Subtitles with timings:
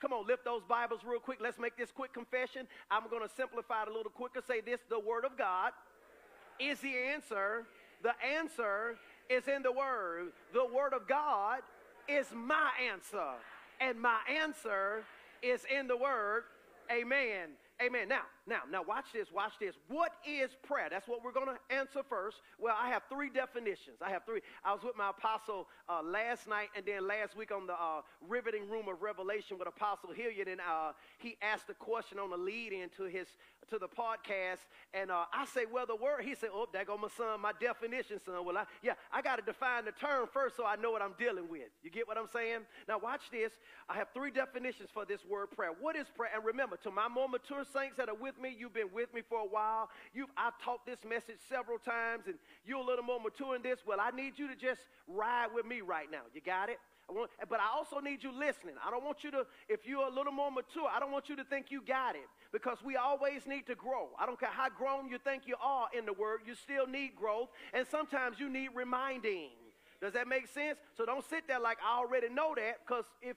[0.00, 1.38] Come on, lift those Bibles real quick.
[1.40, 2.66] Let's make this quick confession.
[2.90, 4.40] I'm going to simplify it a little quicker.
[4.46, 5.72] Say this the Word of God
[6.60, 7.64] is the answer.
[8.02, 8.96] The answer
[9.28, 10.28] is in the Word.
[10.52, 11.60] The Word of God
[12.08, 13.34] is my answer.
[13.80, 15.04] And my answer
[15.42, 16.44] is in the Word.
[16.90, 17.50] Amen.
[17.82, 18.08] Amen.
[18.08, 19.74] Now, now, now, watch this, watch this.
[19.88, 20.88] What is prayer?
[20.90, 22.38] That's what we're going to answer first.
[22.58, 23.98] Well, I have three definitions.
[24.00, 24.40] I have three.
[24.64, 28.00] I was with my apostle uh, last night and then last week on the uh,
[28.26, 32.38] riveting room of revelation with Apostle Hilliard, and uh, he asked a question on the
[32.38, 33.28] lead into his
[33.70, 36.24] to the podcast, and uh, I say, well, the word.
[36.24, 38.44] He said, oh, there go my son, my definition, son.
[38.44, 41.14] Well, I, yeah, I got to define the term first so I know what I'm
[41.18, 41.68] dealing with.
[41.82, 42.60] You get what I'm saying?
[42.88, 43.52] Now, watch this.
[43.88, 45.70] I have three definitions for this word prayer.
[45.78, 46.30] What is prayer?
[46.34, 49.22] And remember, to my more mature saints that are with me, you've been with me
[49.28, 49.90] for a while.
[50.12, 53.80] You've I've taught this message several times, and you're a little more mature in this.
[53.86, 56.22] Well, I need you to just ride with me right now.
[56.34, 56.78] You got it?
[57.08, 58.74] I want, but I also need you listening.
[58.86, 61.36] I don't want you to, if you're a little more mature, I don't want you
[61.36, 64.08] to think you got it because we always need to grow.
[64.18, 67.16] I don't care how grown you think you are in the word, you still need
[67.16, 69.50] growth, and sometimes you need reminding.
[70.02, 70.78] Does that make sense?
[70.96, 73.36] So don't sit there like I already know that because if,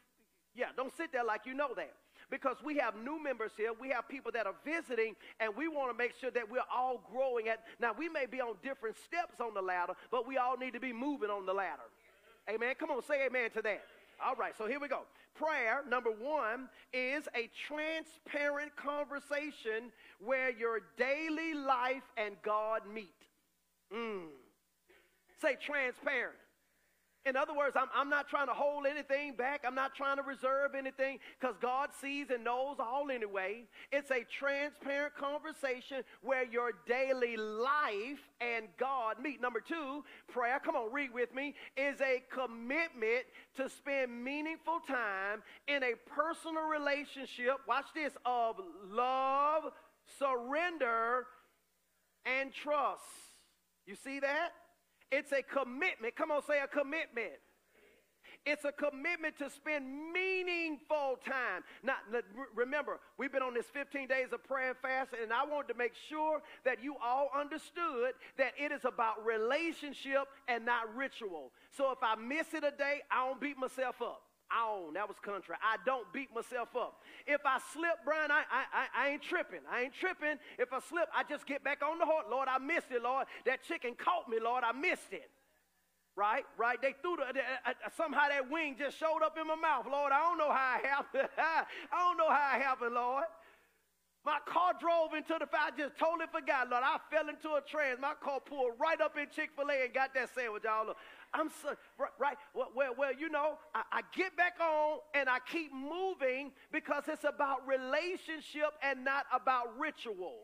[0.54, 1.94] yeah, don't sit there like you know that
[2.32, 3.72] because we have new members here.
[3.80, 7.04] We have people that are visiting, and we want to make sure that we're all
[7.12, 7.60] growing at.
[7.80, 10.80] Now, we may be on different steps on the ladder, but we all need to
[10.80, 11.84] be moving on the ladder.
[12.50, 12.74] Amen.
[12.80, 13.84] Come on, say amen to that.
[14.24, 15.02] All right, so here we go.
[15.36, 19.92] Prayer, number one, is a transparent conversation
[20.24, 23.14] where your daily life and God meet.
[23.94, 24.28] Mm.
[25.42, 26.36] Say transparent.
[27.26, 29.64] In other words, I'm, I'm not trying to hold anything back.
[29.66, 33.66] I'm not trying to reserve anything because God sees and knows all anyway.
[33.92, 39.40] It's a transparent conversation where your daily life and God meet.
[39.40, 43.26] Number two, prayer, come on, read with me, is a commitment
[43.58, 48.56] to spend meaningful time in a personal relationship, watch this, of
[48.90, 49.66] love,
[50.18, 51.28] surrender,
[52.26, 53.04] and trust.
[53.86, 54.54] You see that?
[55.12, 56.16] It's a commitment.
[56.16, 57.34] Come on, say a commitment.
[58.44, 61.64] It's a commitment to spend meaningful time.
[61.84, 61.98] Now,
[62.56, 65.78] remember, we've been on this 15 days of prayer and fast, and I wanted to
[65.78, 71.52] make sure that you all understood that it is about relationship and not ritual.
[71.70, 74.24] So if I miss it a day, I don't beat myself up
[74.56, 74.94] on.
[74.94, 75.56] That was country.
[75.62, 77.02] I don't beat myself up.
[77.26, 79.62] If I slip, Brian, I, I, I ain't tripping.
[79.72, 80.38] I ain't tripping.
[80.60, 82.26] If I slip, I just get back on the horse.
[82.30, 83.28] Lord, I missed it, Lord.
[83.46, 84.64] That chicken caught me, Lord.
[84.64, 85.30] I missed it.
[86.16, 86.44] Right?
[86.58, 86.82] Right?
[86.82, 87.34] They threw the, uh,
[87.66, 89.86] uh, somehow that wing just showed up in my mouth.
[89.90, 91.30] Lord, I don't know how it happened.
[91.38, 93.24] I don't know how it happened, Lord.
[94.24, 95.72] My car drove into the fire.
[95.74, 96.84] I just totally forgot, Lord.
[96.86, 97.98] I fell into a trance.
[98.00, 100.94] My car pulled right up in Chick fil A and got that sandwich y'all.
[101.34, 105.40] I'm so, right, right well, well, you know, I, I get back on and I
[105.52, 110.38] keep moving because it's about relationship and not about ritual.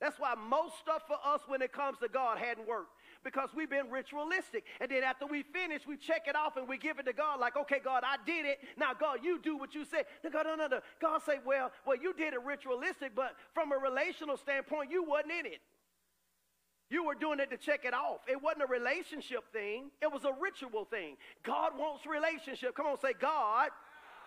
[0.00, 2.90] That's why most stuff for us when it comes to God hadn't worked
[3.24, 4.64] because we've been ritualistic.
[4.80, 7.40] And then after we finish, we check it off and we give it to God
[7.40, 8.58] like, okay, God, I did it.
[8.76, 10.06] Now, God, you do what you said.
[10.24, 10.80] No, God, no, no, no.
[11.00, 15.32] God say, well, well, you did it ritualistic, but from a relational standpoint, you wasn't
[15.32, 15.60] in it.
[16.90, 18.20] You were doing it to check it off.
[18.28, 21.16] It wasn't a relationship thing, it was a ritual thing.
[21.42, 22.74] God wants relationship.
[22.76, 23.70] Come on, say, God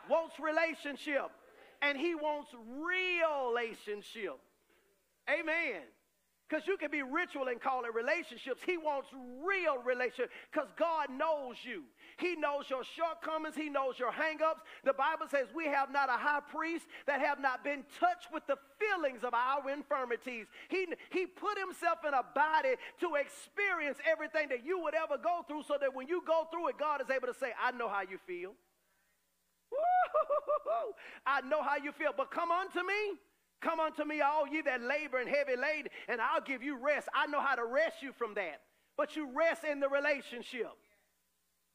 [0.10, 1.30] wants relationship.
[1.82, 4.40] And He wants real relationship.
[5.30, 5.82] Amen.
[6.48, 8.62] Because you can be ritual and call it relationships.
[8.64, 9.10] He wants
[9.42, 11.84] real relationship because God knows you.
[12.18, 13.56] He knows your shortcomings.
[13.56, 14.62] He knows your hangups.
[14.84, 18.46] The Bible says we have not a high priest that have not been touched with
[18.46, 20.46] the feelings of our infirmities.
[20.70, 25.42] He, he put himself in a body to experience everything that you would ever go
[25.48, 27.90] through so that when you go through it, God is able to say, I know
[27.90, 28.54] how you feel.
[31.26, 32.12] I know how you feel.
[32.16, 33.18] But come unto me.
[33.62, 37.08] Come unto me, all ye that labor and heavy laden, and I'll give you rest.
[37.14, 38.62] I know how to rest you from that.
[38.98, 40.72] But you rest in the relationship.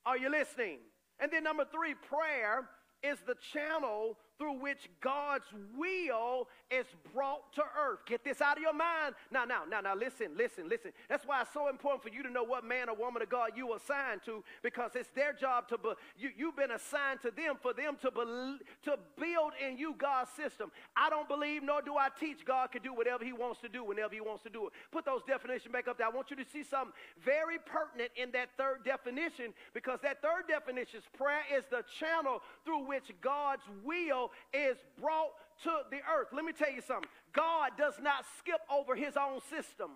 [0.06, 0.78] Are you listening?
[1.18, 2.68] And then number three, prayer
[3.02, 5.44] is the channel through which God's
[5.76, 8.00] will is brought to earth.
[8.06, 9.14] Get this out of your mind.
[9.30, 10.92] Now, now, now, now, listen, listen, listen.
[11.10, 13.50] That's why it's so important for you to know what man or woman of God
[13.54, 17.56] you assigned to because it's their job to, be, you, you've been assigned to them
[17.60, 20.72] for them to, be, to build in you God's system.
[20.96, 23.84] I don't believe, nor do I teach God can do whatever he wants to do
[23.84, 24.72] whenever he wants to do it.
[24.90, 26.06] Put those definitions back up there.
[26.06, 30.48] I want you to see something very pertinent in that third definition because that third
[30.48, 35.32] definition is prayer is the channel through which God's will is brought
[35.64, 36.28] to the earth.
[36.32, 39.90] Let me tell you something God does not skip over his own system.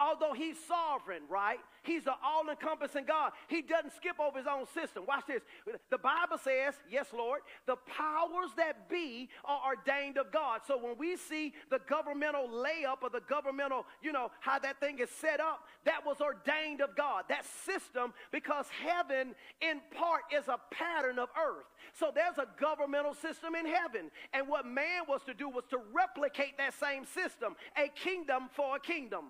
[0.00, 1.58] Although he's sovereign, right?
[1.82, 3.32] He's the all encompassing God.
[3.48, 5.04] He doesn't skip over his own system.
[5.06, 5.42] Watch this.
[5.90, 10.62] The Bible says, yes, Lord, the powers that be are ordained of God.
[10.66, 14.98] So when we see the governmental layup or the governmental, you know, how that thing
[14.98, 17.24] is set up, that was ordained of God.
[17.28, 21.66] That system, because heaven in part is a pattern of earth.
[21.92, 24.10] So there's a governmental system in heaven.
[24.32, 28.76] And what man was to do was to replicate that same system, a kingdom for
[28.76, 29.24] a kingdom.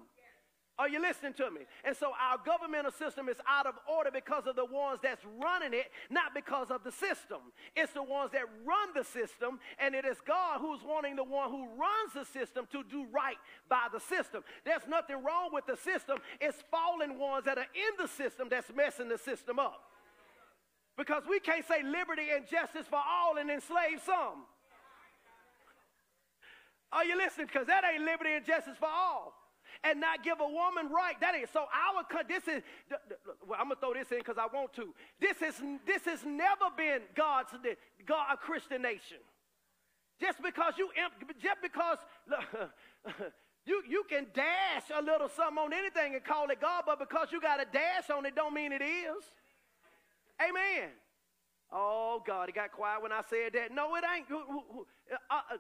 [0.76, 1.60] Are you listening to me?
[1.84, 5.72] And so our governmental system is out of order because of the ones that's running
[5.72, 7.38] it, not because of the system.
[7.76, 11.50] It's the ones that run the system, and it is God who's wanting the one
[11.50, 13.36] who runs the system to do right
[13.68, 14.42] by the system.
[14.64, 16.18] There's nothing wrong with the system.
[16.40, 19.80] It's fallen ones that are in the system that's messing the system up.
[20.98, 24.42] Because we can't say liberty and justice for all and enslave some.
[26.90, 27.46] Are you listening?
[27.46, 29.43] Because that ain't liberty and justice for all
[29.84, 31.14] and not give a woman right.
[31.20, 32.62] That is so our this is
[33.46, 34.94] well, I'm gonna throw this in because I want to.
[35.20, 37.50] This is this has never been God's
[38.06, 39.18] God a Christian nation.
[40.20, 40.88] Just because you
[41.42, 41.98] just because
[43.66, 47.28] you you can dash a little something on anything and call it God, but because
[47.30, 49.22] you got a dash on it, don't mean it is.
[50.40, 50.90] Amen.
[51.72, 53.72] Oh God, it got quiet when I said that.
[53.72, 54.26] No, it ain't.
[54.30, 55.56] Uh, uh,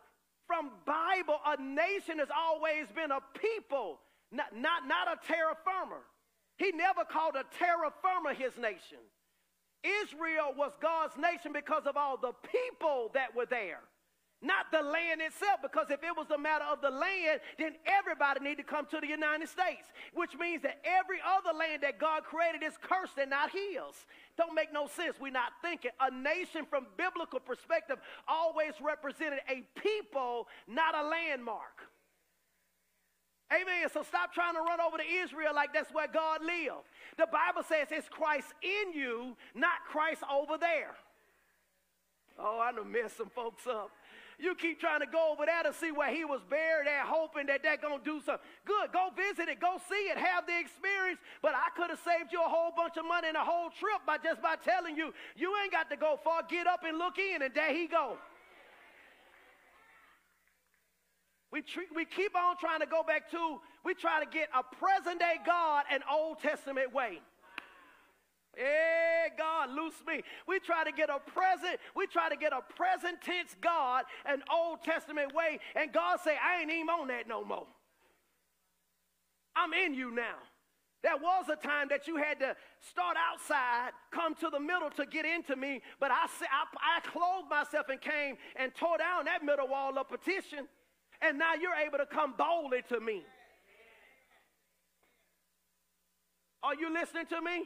[0.46, 3.98] from Bible, a nation has always been a people,
[4.34, 6.00] not, not, not a terra firma.
[6.56, 8.98] He never called a terra firma his nation.
[10.02, 13.80] Israel was God's nation because of all the people that were there
[14.44, 15.60] not the land itself.
[15.62, 19.00] Because if it was a matter of the land, then everybody need to come to
[19.00, 23.30] the United States, which means that every other land that God created is cursed and
[23.30, 24.06] not His.
[24.36, 25.16] Don't make no sense.
[25.18, 25.90] We're not thinking.
[26.00, 27.96] A nation, from biblical perspective,
[28.28, 31.88] always represented a people, not a landmark.
[33.52, 33.88] Amen.
[33.92, 36.88] So stop trying to run over to Israel like that's where God lived.
[37.18, 40.96] The Bible says it's Christ in you, not Christ over there.
[42.38, 43.90] Oh, I done messed some folks up.
[44.38, 47.46] You keep trying to go over there to see where he was buried at, hoping
[47.46, 48.42] that they're going to do something.
[48.64, 51.20] Good, go visit it, go see it, have the experience.
[51.40, 54.02] But I could have saved you a whole bunch of money and a whole trip
[54.04, 56.42] by just by telling you, you ain't got to go far.
[56.50, 58.18] Get up and look in, and there he go.
[61.54, 61.62] We,
[61.94, 65.36] we keep on trying to go back to, we try to get a present day
[65.46, 67.20] God an Old Testament way.
[68.56, 70.22] Hey, God, loose me.
[70.48, 74.42] We try to get a present, we try to get a present tense God, an
[74.52, 77.68] Old Testament way, and God say, I ain't even on that no more.
[79.54, 80.38] I'm in you now.
[81.04, 85.06] There was a time that you had to start outside, come to the middle to
[85.06, 89.44] get into me, but I, I, I clothed myself and came and tore down that
[89.44, 90.66] middle wall of petition,
[91.24, 93.22] and now you're able to come boldly to me.
[96.62, 97.64] Are you listening to me?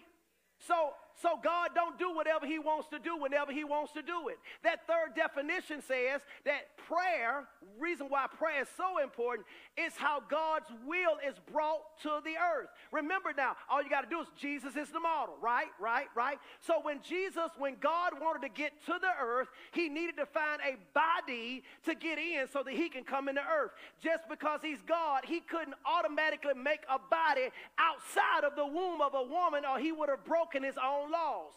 [0.67, 0.91] So,
[1.21, 4.39] so God don't do whatever he wants to do whenever he wants to do it.
[4.63, 7.49] That third definition says that prayer,
[7.79, 12.69] reason why prayer is so important, is how God's will is brought to the earth.
[12.93, 15.69] Remember now, all you got to do is Jesus is the model, right?
[15.81, 16.07] Right?
[16.15, 16.39] Right?
[16.61, 20.61] So when Jesus, when God wanted to get to the earth, he needed to find
[20.63, 23.73] a body to get in so that he can come into earth.
[24.03, 27.49] Just because he's God, he couldn't automatically make a body
[27.79, 30.77] outside of the womb of a woman or he would have broken his
[31.11, 31.53] laws.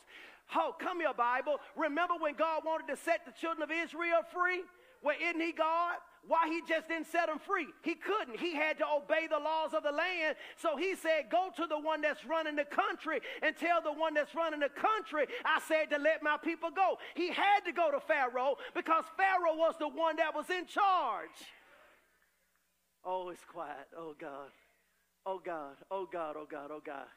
[0.56, 1.58] Oh, come here, Bible.
[1.76, 4.64] Remember when God wanted to set the children of Israel free?
[5.04, 5.96] Well, isn't he God?
[6.28, 7.68] Why he just didn't set them free?
[7.82, 8.40] He couldn't.
[8.40, 10.36] He had to obey the laws of the land.
[10.56, 14.14] So he said, Go to the one that's running the country and tell the one
[14.14, 16.98] that's running the country, I said to let my people go.
[17.16, 21.30] He had to go to Pharaoh because Pharaoh was the one that was in charge.
[23.04, 23.88] Oh, it's quiet.
[23.98, 24.52] Oh, God.
[25.26, 25.76] Oh, God.
[25.90, 26.36] Oh, God.
[26.38, 26.70] Oh, God.
[26.72, 27.08] Oh, God.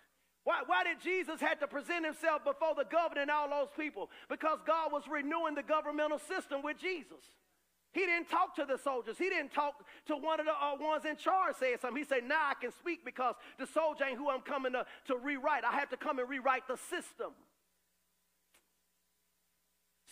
[0.44, 4.10] Why, why did Jesus have to present himself before the governor and all those people?
[4.28, 7.24] Because God was renewing the governmental system with Jesus.
[7.92, 9.16] He didn't talk to the soldiers.
[9.16, 12.02] He didn't talk to one of the uh, ones in charge saying something.
[12.02, 15.16] He said, now I can speak because the soldier ain't who I'm coming to, to
[15.16, 15.64] rewrite.
[15.64, 17.32] I have to come and rewrite the system.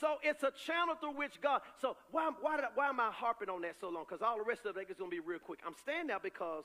[0.01, 1.61] So it's a channel through which God.
[1.81, 4.05] So why, why, I, why am I harping on that so long?
[4.09, 5.61] Because all the rest of it is going to be real quick.
[5.67, 6.65] I'm standing out because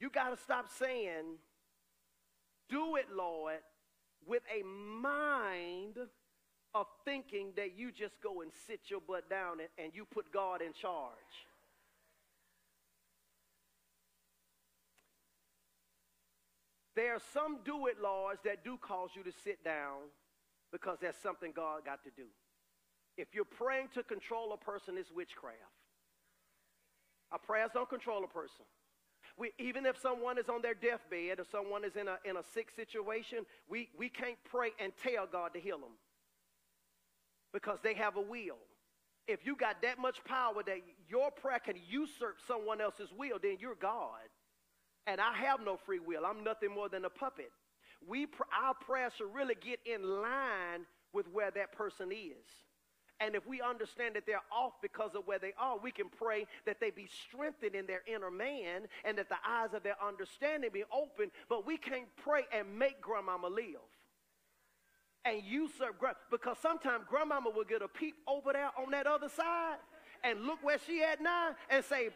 [0.00, 1.38] you got to stop saying,
[2.70, 3.58] do it, Lord,
[4.26, 5.96] with a mind
[6.74, 10.32] of thinking that you just go and sit your butt down and, and you put
[10.32, 11.12] God in charge.
[16.96, 20.10] There are some do it laws that do cause you to sit down
[20.72, 22.26] because there's something God got to do.
[23.16, 25.58] If you're praying to control a person, it's witchcraft.
[27.32, 28.64] Our prayers don't control a person.
[29.40, 32.42] We, even if someone is on their deathbed or someone is in a, in a
[32.52, 35.96] sick situation, we, we can't pray and tell God to heal them
[37.50, 38.58] because they have a will.
[39.26, 40.76] If you got that much power that
[41.08, 44.28] your prayer can usurp someone else's will, then you're God.
[45.06, 46.26] And I have no free will.
[46.26, 47.50] I'm nothing more than a puppet.
[48.06, 48.26] We,
[48.62, 52.44] our prayer should really get in line with where that person is.
[53.20, 56.46] And if we understand that they're off because of where they are, we can pray
[56.64, 60.70] that they be strengthened in their inner man and that the eyes of their understanding
[60.72, 61.30] be open.
[61.48, 63.80] But we can't pray and make grandmama live
[65.24, 69.76] and usurp because sometimes grandmama will get a peep over there on that other side
[70.24, 72.08] and look where she at now and say,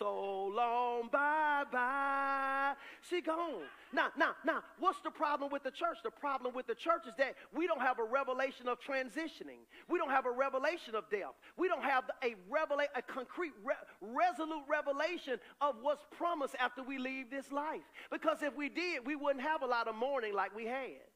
[0.00, 2.72] so long, bye bye.
[3.08, 3.62] She gone.
[3.92, 5.98] Now, now, now, what's the problem with the church?
[6.02, 9.60] The problem with the church is that we don't have a revelation of transitioning.
[9.88, 11.34] We don't have a revelation of death.
[11.58, 16.98] We don't have a revelation, a concrete, re- resolute revelation of what's promised after we
[16.98, 17.82] leave this life.
[18.10, 21.10] Because if we did, we wouldn't have a lot of mourning like we had.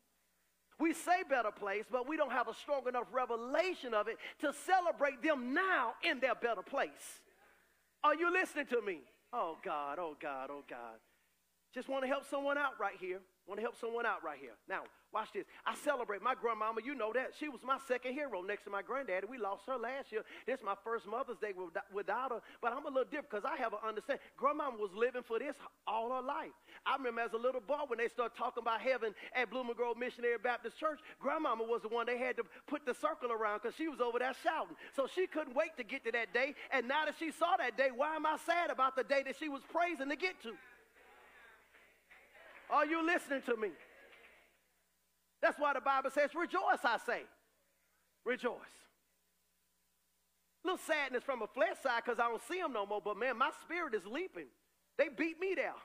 [0.80, 4.52] We say better place, but we don't have a strong enough revelation of it to
[4.66, 7.22] celebrate them now in their better place.
[8.04, 9.00] Are you listening to me?
[9.32, 11.00] Oh, God, oh, God, oh, God.
[11.72, 13.20] Just want to help someone out right here.
[13.46, 14.56] Want to help someone out right here.
[14.68, 15.44] Now, watch this.
[15.66, 16.80] I celebrate my grandmama.
[16.82, 17.32] You know that.
[17.38, 19.26] She was my second hero next to my granddaddy.
[19.28, 20.24] We lost her last year.
[20.46, 21.52] This is my first Mother's Day
[21.92, 22.40] without her.
[22.62, 24.24] But I'm a little different because I have an understanding.
[24.38, 26.56] Grandmama was living for this all her life.
[26.86, 29.98] I remember as a little boy when they started talking about heaven at Blooming Grove
[29.98, 33.76] Missionary Baptist Church, grandmama was the one they had to put the circle around because
[33.76, 34.76] she was over there shouting.
[34.96, 36.54] So she couldn't wait to get to that day.
[36.72, 39.36] And now that she saw that day, why am I sad about the day that
[39.38, 40.56] she was praising to get to?
[42.74, 43.68] Are you listening to me?
[45.40, 47.22] That's why the Bible says, Rejoice, I say.
[48.24, 48.58] Rejoice.
[50.64, 53.38] Little sadness from a flesh side because I don't see them no more, but man,
[53.38, 54.48] my spirit is leaping.
[54.98, 55.78] They beat me down.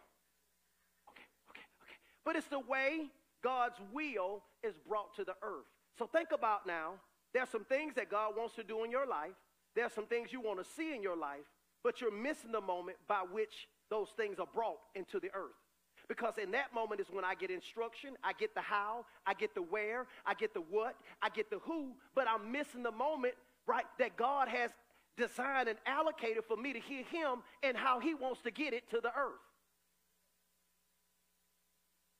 [1.10, 1.96] Okay, okay, okay.
[2.26, 3.12] But it's the way
[3.44, 5.70] God's will is brought to the earth.
[6.00, 6.94] So think about now,
[7.36, 9.38] there's some things that God wants to do in your life.
[9.76, 11.46] There's some things you want to see in your life,
[11.84, 15.69] but you're missing the moment by which those things are brought into the earth.
[16.10, 19.54] Because in that moment is when I get instruction, I get the how, I get
[19.54, 23.36] the where, I get the what, I get the who, but I'm missing the moment,
[23.68, 24.72] right, that God has
[25.16, 28.90] designed and allocated for me to hear him and how he wants to get it
[28.90, 29.40] to the earth.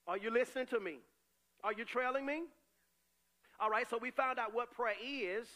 [0.06, 0.98] Are you listening to me?
[1.64, 2.42] Are you trailing me?
[3.58, 5.48] All right, so we found out what prayer is.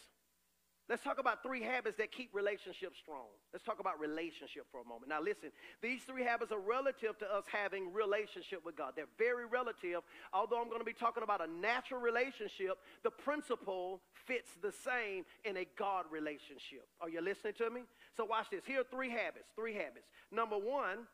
[0.87, 3.25] Let's talk about three habits that keep relationships strong.
[3.51, 5.09] Let's talk about relationship for a moment.
[5.09, 5.49] Now, listen,
[5.81, 8.93] these three habits are relative to us having relationship with God.
[8.95, 10.01] They're very relative.
[10.31, 15.25] Although I'm going to be talking about a natural relationship, the principle fits the same
[15.43, 16.85] in a God relationship.
[17.01, 17.81] Are you listening to me?
[18.15, 18.61] So, watch this.
[18.67, 19.49] Here are three habits.
[19.55, 20.05] Three habits.
[20.31, 21.07] Number one,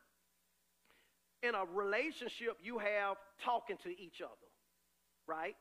[1.42, 4.48] in a relationship, you have talking to each other,
[5.26, 5.56] right?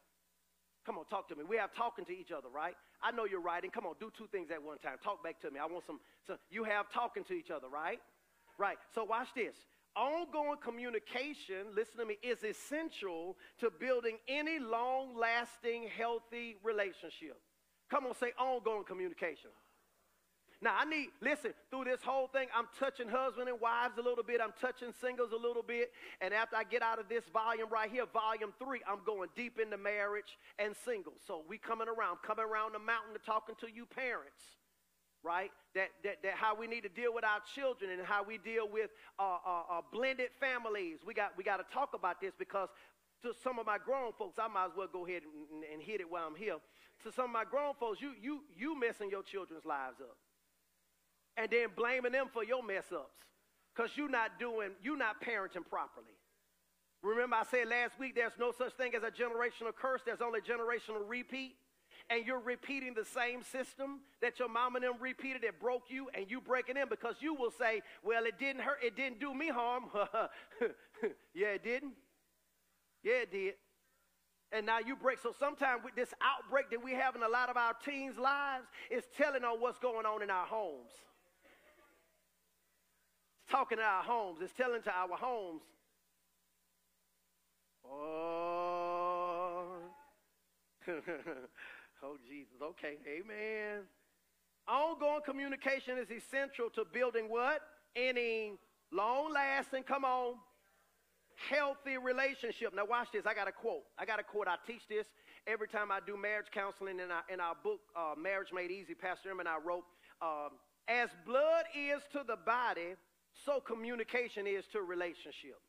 [0.86, 1.44] Come on, talk to me.
[1.48, 2.74] We have talking to each other, right?
[3.04, 3.70] I know you're writing.
[3.70, 4.98] Come on, do two things at one time.
[5.04, 5.60] Talk back to me.
[5.60, 6.00] I want some.
[6.26, 8.00] So you have talking to each other, right?
[8.58, 8.78] Right.
[8.96, 9.56] So watch this.
[9.96, 17.38] Ongoing communication, listen to me, is essential to building any long lasting, healthy relationship.
[17.90, 19.52] Come on, say ongoing communication.
[20.64, 24.24] Now, I need, listen, through this whole thing, I'm touching husband and wives a little
[24.24, 24.40] bit.
[24.40, 25.92] I'm touching singles a little bit.
[26.22, 29.60] And after I get out of this volume right here, volume three, I'm going deep
[29.60, 31.18] into marriage and singles.
[31.26, 34.62] So we coming around, coming around the mountain to talking to you parents,
[35.24, 35.50] right?
[35.74, 38.70] That, that, that how we need to deal with our children and how we deal
[38.70, 41.00] with uh, uh, uh, blended families.
[41.04, 42.70] We got, we got to talk about this because
[43.24, 46.02] to some of my grown folks, I might as well go ahead and, and hit
[46.02, 46.58] it while I'm here.
[47.02, 50.18] To some of my grown folks, you, you, you messing your children's lives up
[51.38, 53.22] and then blaming them for your mess ups
[53.74, 56.18] because you're not doing, you're not parenting properly.
[57.04, 60.40] Remember, I said last week there's no such thing as a generational curse, there's only
[60.42, 61.56] generational repeat.
[62.10, 66.10] And you're repeating the same system that your mom and them repeated that broke you,
[66.14, 69.34] and you breaking in because you will say, Well, it didn't hurt, it didn't do
[69.34, 69.86] me harm.
[71.34, 71.94] yeah, it didn't.
[73.04, 73.54] Yeah, it did.
[74.52, 75.20] And now you break.
[75.20, 78.66] So sometimes with this outbreak that we have in a lot of our teens' lives
[78.90, 80.92] is telling on what's going on in our homes
[83.52, 84.40] talking to our homes.
[84.42, 85.62] It's telling to our homes,
[87.86, 89.68] oh,
[92.04, 92.62] oh Jesus.
[92.62, 93.84] Okay, amen.
[94.68, 97.62] Ongoing communication is essential to building what?
[97.96, 98.54] Any
[98.92, 100.36] long lasting, come on,
[101.50, 102.74] healthy relationship.
[102.74, 103.26] Now, watch this.
[103.26, 103.84] I got a quote.
[104.00, 104.48] I got a quote.
[104.48, 105.06] I teach this
[105.46, 108.94] every time I do marriage counseling in our, in our book, uh, Marriage Made Easy.
[108.94, 109.84] Pastor Em and I wrote,
[110.22, 110.52] um,
[110.88, 112.96] As blood is to the body
[113.46, 115.60] so communication is to relationship.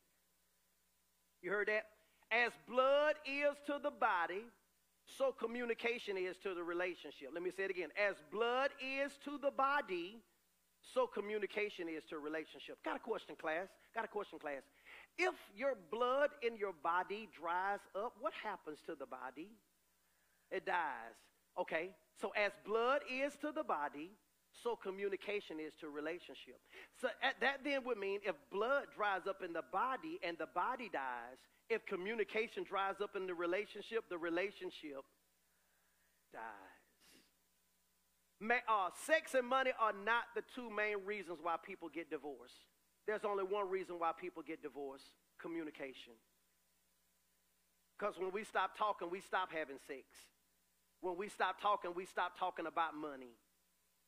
[1.42, 1.86] You heard that?
[2.30, 4.44] As blood is to the body,
[5.06, 7.30] so communication is to the relationship.
[7.34, 7.88] Let me say it again.
[7.98, 10.22] As blood is to the body,
[10.80, 12.78] so communication is to relationship.
[12.84, 13.68] Got a question, class?
[13.94, 14.62] Got a question, class?
[15.18, 19.48] If your blood in your body dries up, what happens to the body?
[20.50, 21.16] It dies.
[21.58, 24.10] Okay, so as blood is to the body,
[24.62, 26.60] so communication is to relationship.
[27.00, 27.08] So
[27.40, 31.38] that then would mean if blood dries up in the body and the body dies,
[31.70, 35.00] if communication dries up in the relationship, the relationship
[36.32, 36.42] dies.
[38.68, 42.66] uh, sex and money are not the two main reasons why people get divorced.
[43.06, 45.06] There's only one reason why people get divorced
[45.40, 46.14] communication.
[47.98, 50.02] Because when we stop talking, we stop having sex.
[51.00, 53.34] When we stop talking, we stop talking about money.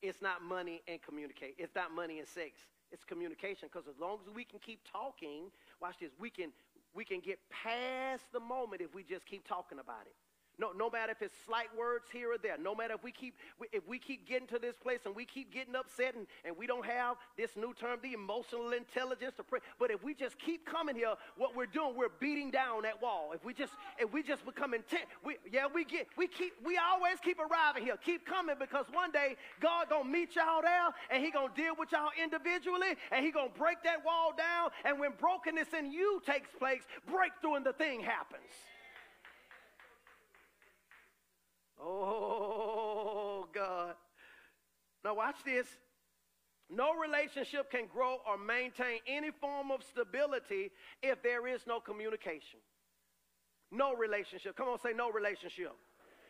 [0.02, 1.54] It's not money and communicate.
[1.58, 2.52] It's not money and sex.
[2.92, 3.68] It's communication.
[3.72, 6.52] Because as long as we can keep talking, watch this, we can
[6.94, 10.14] we can get past the moment if we just keep talking about it.
[10.58, 13.34] No, no matter if it's slight words here or there, no matter if we keep
[13.72, 16.66] if we keep getting to this place and we keep getting upset and, and we
[16.66, 19.58] don't have this new term, the emotional intelligence to pray.
[19.80, 23.32] But if we just keep coming here, what we're doing, we're beating down that wall.
[23.34, 26.78] If we just if we just become intent, we yeah, we get we keep we
[26.78, 27.96] always keep arriving here.
[27.96, 31.90] Keep coming because one day God gonna meet y'all there and He gonna deal with
[31.90, 34.70] y'all individually and He gonna break that wall down.
[34.84, 38.50] And when brokenness in you takes place, breakthrough in the thing happens.
[41.80, 43.94] Oh, God.
[45.04, 45.66] Now, watch this.
[46.70, 50.70] No relationship can grow or maintain any form of stability
[51.02, 52.60] if there is no communication.
[53.70, 54.56] No relationship.
[54.56, 55.72] Come on, say no relationship.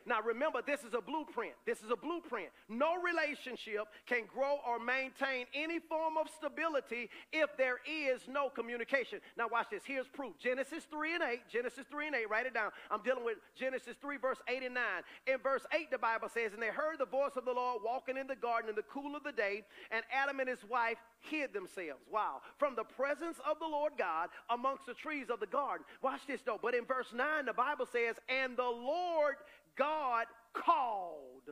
[0.06, 1.54] Now remember, this is a blueprint.
[1.66, 2.48] This is a blueprint.
[2.68, 9.20] No relationship can grow or maintain any form of stability if there is no communication.
[9.36, 9.82] Now watch this.
[9.84, 10.38] Here's proof.
[10.38, 11.40] Genesis 3 and 8.
[11.50, 12.30] Genesis 3 and 8.
[12.30, 12.70] Write it down.
[12.90, 14.84] I'm dealing with Genesis 3, verse 8 and 9.
[15.26, 18.16] In verse 8, the Bible says, And they heard the voice of the Lord walking
[18.16, 21.52] in the garden in the cool of the day, and Adam and his wife hid
[21.52, 22.02] themselves.
[22.10, 22.42] Wow.
[22.58, 25.84] From the presence of the Lord God amongst the trees of the garden.
[26.02, 26.58] Watch this though.
[26.60, 29.36] But in verse 9, the Bible says, And the Lord
[29.76, 31.50] God called.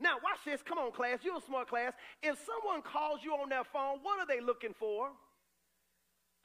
[0.00, 0.62] Now, watch this.
[0.62, 1.20] Come on, class.
[1.22, 1.92] You're a smart class.
[2.22, 5.10] If someone calls you on their phone, what are they looking for?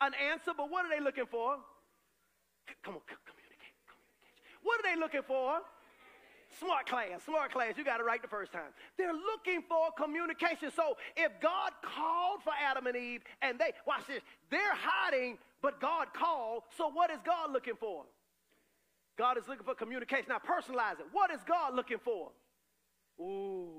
[0.02, 1.58] An answer, but what are they looking for?
[2.84, 4.64] Come on, communicate, communicate.
[4.64, 5.60] What are they looking for?
[6.58, 7.74] Smart class, smart class.
[7.78, 8.74] You got it right the first time.
[8.98, 10.72] They're looking for communication.
[10.76, 15.80] So if God called for Adam and Eve and they, watch this, they're hiding, but
[15.80, 16.64] God called.
[16.76, 18.06] So what is God looking for?
[19.18, 20.28] God is looking for communication.
[20.30, 21.06] Now, personalize it.
[21.12, 22.30] What is God looking for?
[23.20, 23.70] Ooh.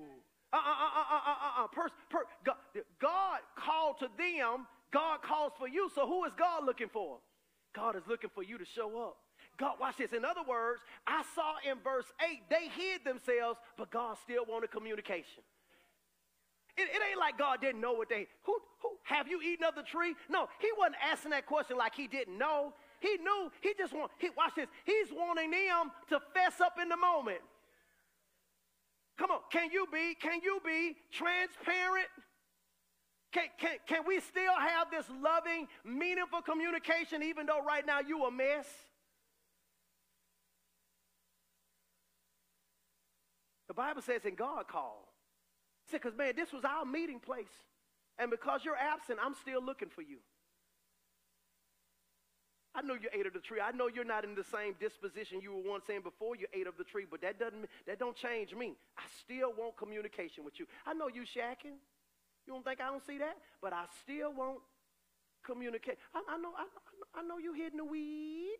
[0.52, 1.66] Uh, uh, uh, uh, uh, uh, uh.
[1.68, 2.56] Per- God,
[3.00, 4.66] God called to them.
[4.92, 5.90] God calls for you.
[5.94, 7.18] So who is God looking for?
[7.74, 9.16] God is looking for you to show up.
[9.58, 10.12] God, watch this.
[10.12, 14.70] In other words, I saw in verse 8, they hid themselves, but God still wanted
[14.70, 15.42] communication.
[16.76, 19.74] It, it, ain't like God didn't know what they, who, who, have you eaten of
[19.74, 20.14] the tree?
[20.30, 22.72] No, he wasn't asking that question like he didn't know.
[23.00, 26.88] He knew, he just want, he, watch this, he's wanting them to fess up in
[26.88, 27.40] the moment.
[29.20, 32.08] Come on, can you be, can you be transparent?
[33.32, 38.24] Can, can, can we still have this loving, meaningful communication even though right now you
[38.24, 38.66] a mess?
[43.68, 45.04] The Bible says, and God called.
[45.92, 47.52] because man, this was our meeting place.
[48.18, 50.16] And because you're absent, I'm still looking for you.
[52.74, 53.58] I know you ate of the tree.
[53.60, 56.68] I know you're not in the same disposition you were once in before you ate
[56.68, 58.76] of the tree, but that doesn't that don't change me.
[58.96, 60.66] I still want communication with you.
[60.86, 61.82] I know you shacking.
[62.46, 63.36] You don't think I don't see that?
[63.60, 64.58] But I still want
[65.44, 65.98] communicate.
[66.14, 66.66] I, I know I,
[67.18, 68.58] I know you hitting the weed.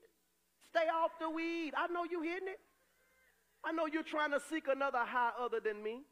[0.69, 1.73] Stay off the weed.
[1.77, 2.61] I know you hitting it.
[3.65, 6.03] I know you're trying to seek another high other than me.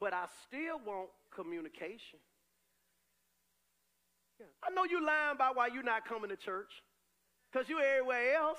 [0.00, 2.18] But I still want communication.
[4.62, 6.82] I know you lying about why you're not coming to church.
[7.50, 8.58] Because you're everywhere else.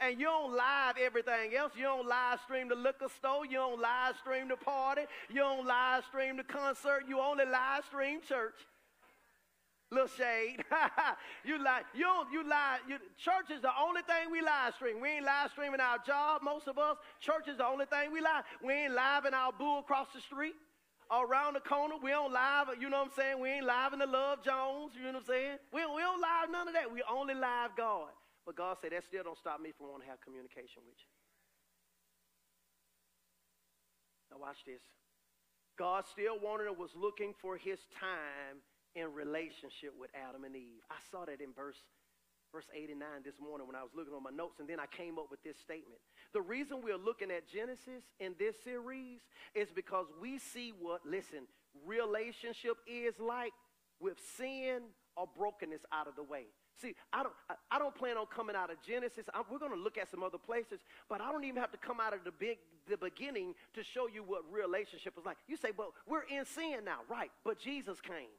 [0.00, 1.72] And you don't live everything else.
[1.76, 3.46] You don't live stream the liquor store.
[3.46, 5.02] You don't live stream the party.
[5.28, 7.04] You don't live stream the concert.
[7.08, 8.58] You only live stream church.
[9.90, 10.64] Little shade.
[11.44, 11.82] you lie.
[11.94, 12.32] You don't.
[12.32, 12.78] You lie.
[12.88, 15.00] You, church is the only thing we live stream.
[15.00, 16.42] We ain't live streaming our job.
[16.42, 16.96] Most of us.
[17.20, 18.42] Church is the only thing we live.
[18.64, 20.54] We ain't live in our boo across the street
[21.12, 21.94] around the corner.
[22.02, 23.40] We don't live, you know what I'm saying?
[23.40, 25.56] We ain't live in the Love Jones, you know what I'm saying?
[25.72, 26.88] We we don't live none of that.
[26.88, 28.16] We only live God.
[28.46, 31.10] But God said that still don't stop me from wanting to have communication with you.
[34.32, 34.82] Now watch this.
[35.78, 38.64] God still wanted and was looking for his time
[38.96, 40.84] in relationship with Adam and Eve.
[40.90, 41.78] I saw that in verse
[42.52, 45.16] verse 89 this morning when I was looking on my notes, and then I came
[45.16, 45.96] up with this statement.
[46.32, 49.20] The reason we're looking at Genesis in this series
[49.54, 51.40] is because we see what, listen,
[51.86, 53.52] relationship is like
[54.00, 54.82] with sin
[55.16, 56.44] or brokenness out of the way.
[56.80, 57.34] See, I don't,
[57.70, 59.26] I don't plan on coming out of Genesis.
[59.34, 61.78] I'm, we're going to look at some other places, but I don't even have to
[61.78, 65.36] come out of the big, the beginning to show you what relationship is like.
[65.46, 67.30] You say, "Well, we're in sin now, right?
[67.44, 68.32] But Jesus came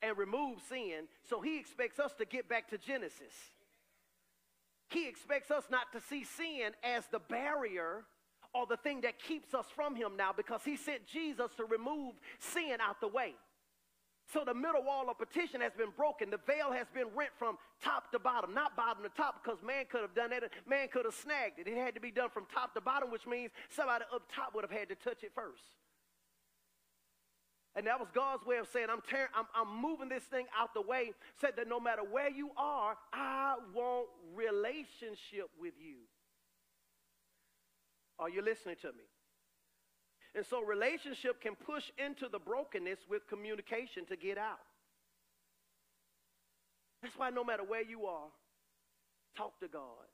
[0.00, 3.34] and removed sin, so He expects us to get back to Genesis.
[4.88, 8.04] He expects us not to see sin as the barrier
[8.54, 12.14] or the thing that keeps us from Him now, because He sent Jesus to remove
[12.38, 13.34] sin out the way.
[14.32, 16.30] So the middle wall of petition has been broken.
[16.30, 19.84] The veil has been rent from top to bottom, not bottom to top, because man
[19.88, 20.42] could have done that.
[20.66, 21.68] Man could have snagged it.
[21.68, 24.64] It had to be done from top to bottom, which means somebody up top would
[24.64, 25.62] have had to touch it first.
[27.76, 30.72] And that was God's way of saying, I'm, tearing, I'm, I'm moving this thing out
[30.72, 31.12] the way,
[31.42, 35.96] said that no matter where you are, I want relationship with you.
[38.18, 39.04] Are you listening to me?
[40.34, 44.64] And so relationship can push into the brokenness with communication to get out.
[47.02, 48.28] That's why no matter where you are,
[49.36, 50.08] talk to God.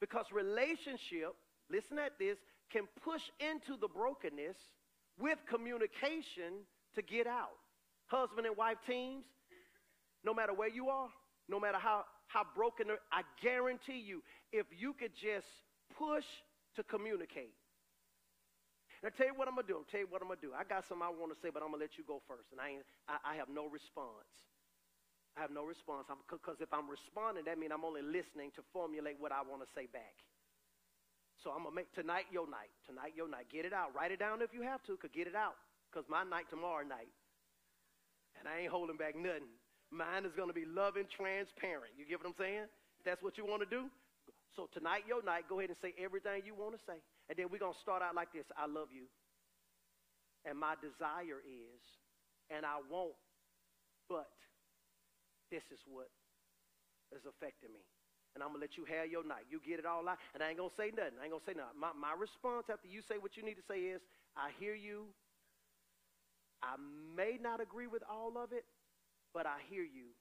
[0.00, 1.34] Because relationship,
[1.70, 2.38] listen at this,
[2.70, 4.56] can push into the brokenness
[5.18, 6.62] with communication
[6.94, 7.56] to get out.
[8.06, 9.24] Husband and wife teams,
[10.24, 11.08] no matter where you are,
[11.48, 15.46] no matter how, how broken, I guarantee you, if you could just
[15.96, 16.24] push
[16.76, 17.54] to communicate,
[19.04, 19.76] now, tell you what I'm to do.
[19.76, 20.56] I'll tell you what I'm to do.
[20.56, 22.56] I got something I want to say, but I'm to let you go first.
[22.56, 24.32] And I, I, I have no response.
[25.36, 26.08] I have no response.
[26.24, 29.68] Because if I'm responding, that means I'm only listening to formulate what I want to
[29.76, 30.24] say back.
[31.36, 32.72] So I'm to make tonight your night.
[32.88, 33.52] Tonight your night.
[33.52, 33.92] Get it out.
[33.92, 35.60] Write it down if you have to, because get it out.
[35.94, 37.06] Because my night tomorrow night.
[38.34, 39.46] And I ain't holding back nothing.
[39.94, 41.94] Mine is going to be loving, transparent.
[41.94, 42.66] You get what I'm saying?
[43.06, 43.86] That's what you want to do.
[44.58, 45.46] So tonight your night.
[45.46, 46.98] Go ahead and say everything you want to say.
[47.30, 49.06] And then we're going to start out like this I love you.
[50.42, 51.80] And my desire is,
[52.50, 53.16] and I won't,
[54.10, 54.34] but
[55.48, 56.10] this is what
[57.14, 57.80] is affecting me.
[58.34, 59.46] And I'm going to let you have your night.
[59.46, 60.18] You get it all out.
[60.34, 61.22] And I ain't going to say nothing.
[61.22, 61.78] I ain't going to say nothing.
[61.78, 64.02] My, my response after you say what you need to say is,
[64.34, 65.14] I hear you.
[66.64, 66.80] I
[67.14, 68.64] may not agree with all of it,
[69.34, 70.16] but I hear you.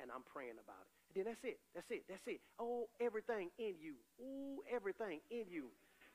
[0.00, 0.92] And I'm praying about it.
[1.08, 1.60] And then that's it.
[1.74, 2.04] That's it.
[2.08, 2.40] That's it.
[2.58, 4.00] Oh, everything in you.
[4.24, 5.68] Ooh, everything in you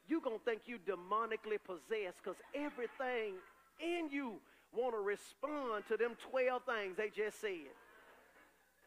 [0.08, 3.36] you're going to think you demonically possessed because everything
[3.79, 4.36] in you
[4.73, 7.73] want to respond to them 12 things they just said.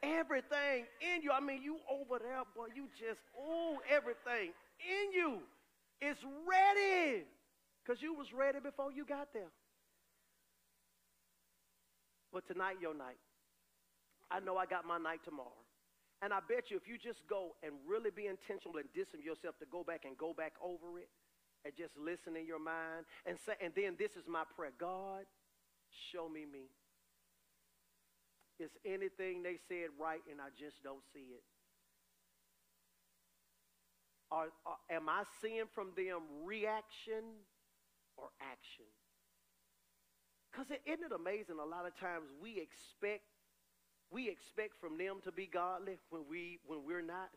[0.02, 5.40] Everything in you, I mean, you over there, boy, you just, oh, everything in you
[6.00, 6.16] is
[6.46, 7.24] ready
[7.82, 9.50] because you was ready before you got there.
[12.32, 13.18] But tonight, your night.
[14.30, 15.64] I know I got my night tomorrow.
[16.20, 19.56] And I bet you if you just go and really be intentional and discipline yourself
[19.60, 21.08] to go back and go back over it
[21.64, 25.24] and just listen in your mind and say, and then this is my prayer God,
[26.12, 26.66] show me me.
[28.58, 31.44] Is anything they said right and I just don't see it?
[34.30, 34.48] Or,
[34.90, 37.46] am I seeing from them reaction
[38.16, 38.84] or action?
[40.58, 41.62] Because isn't it amazing?
[41.62, 43.22] A lot of times we expect
[44.10, 47.30] we expect from them to be godly when we when we're not.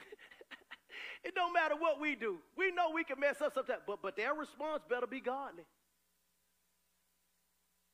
[1.24, 2.38] it don't matter what we do.
[2.56, 5.62] We know we can mess up sometimes, but but their response better be godly.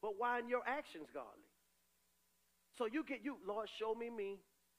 [0.01, 1.29] But why in your actions godly?
[2.79, 4.39] So you get you, Lord, show me me,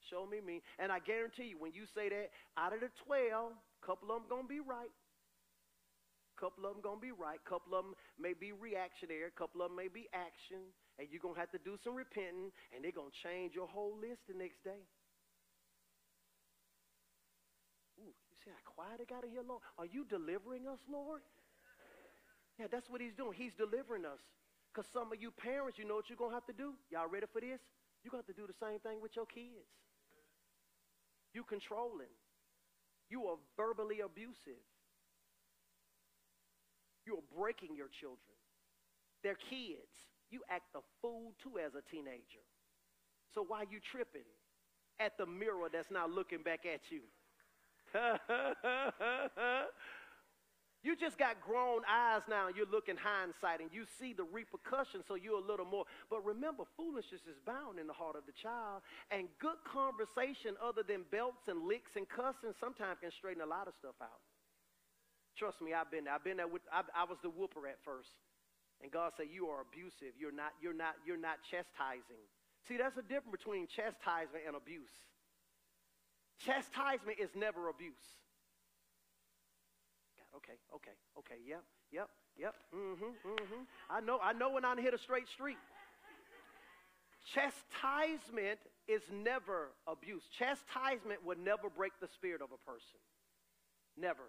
[0.10, 3.52] show me me, and I guarantee you, when you say that, out of the twelve,
[3.54, 4.90] a couple of them gonna be right.
[6.40, 7.40] Couple of them gonna be right.
[7.46, 9.30] Couple of them may be reactionary.
[9.36, 12.84] Couple of them may be action and you're to have to do some repenting, and
[12.84, 14.86] they're to change your whole list the next day.
[17.98, 19.62] Ooh, you see how quiet it got in here, Lord?
[19.78, 21.22] Are you delivering us, Lord?
[22.60, 23.34] Yeah, that's what he's doing.
[23.34, 24.22] He's delivering us.
[24.70, 26.74] Because some of you parents, you know what you're to have to do?
[26.90, 27.62] Y'all ready for this?
[28.06, 29.70] You're to have to do the same thing with your kids.
[31.34, 32.14] You controlling.
[33.10, 34.62] You are verbally abusive.
[37.06, 38.38] You are breaking your children.
[39.24, 42.42] They're kids you act a fool too as a teenager.
[43.34, 44.26] So why you tripping
[45.00, 47.02] at the mirror that's now looking back at you?
[50.84, 55.06] you just got grown eyes now and you're looking hindsight and you see the repercussions
[55.08, 55.86] so you're a little more.
[56.10, 58.82] But remember, foolishness is bound in the heart of the child.
[59.12, 63.68] And good conversation other than belts and licks and cussing sometimes can straighten a lot
[63.68, 64.33] of stuff out.
[65.38, 66.14] Trust me, I've been there.
[66.14, 68.14] I've been there with, I, I was the whooper at first.
[68.82, 70.14] And God said, you are abusive.
[70.20, 72.24] You're not, you're not, you're not chastising.
[72.68, 74.94] See, that's a difference between chastisement and abuse.
[76.40, 78.04] Chastisement is never abuse.
[80.18, 83.64] God, okay, okay, okay, yep, yep, yep, mm-hmm, mm-hmm.
[83.90, 85.58] I know, I know when I hit a straight street.
[87.34, 90.24] Chastisement is never abuse.
[90.38, 93.00] Chastisement would never break the spirit of a person.
[93.96, 94.28] Never.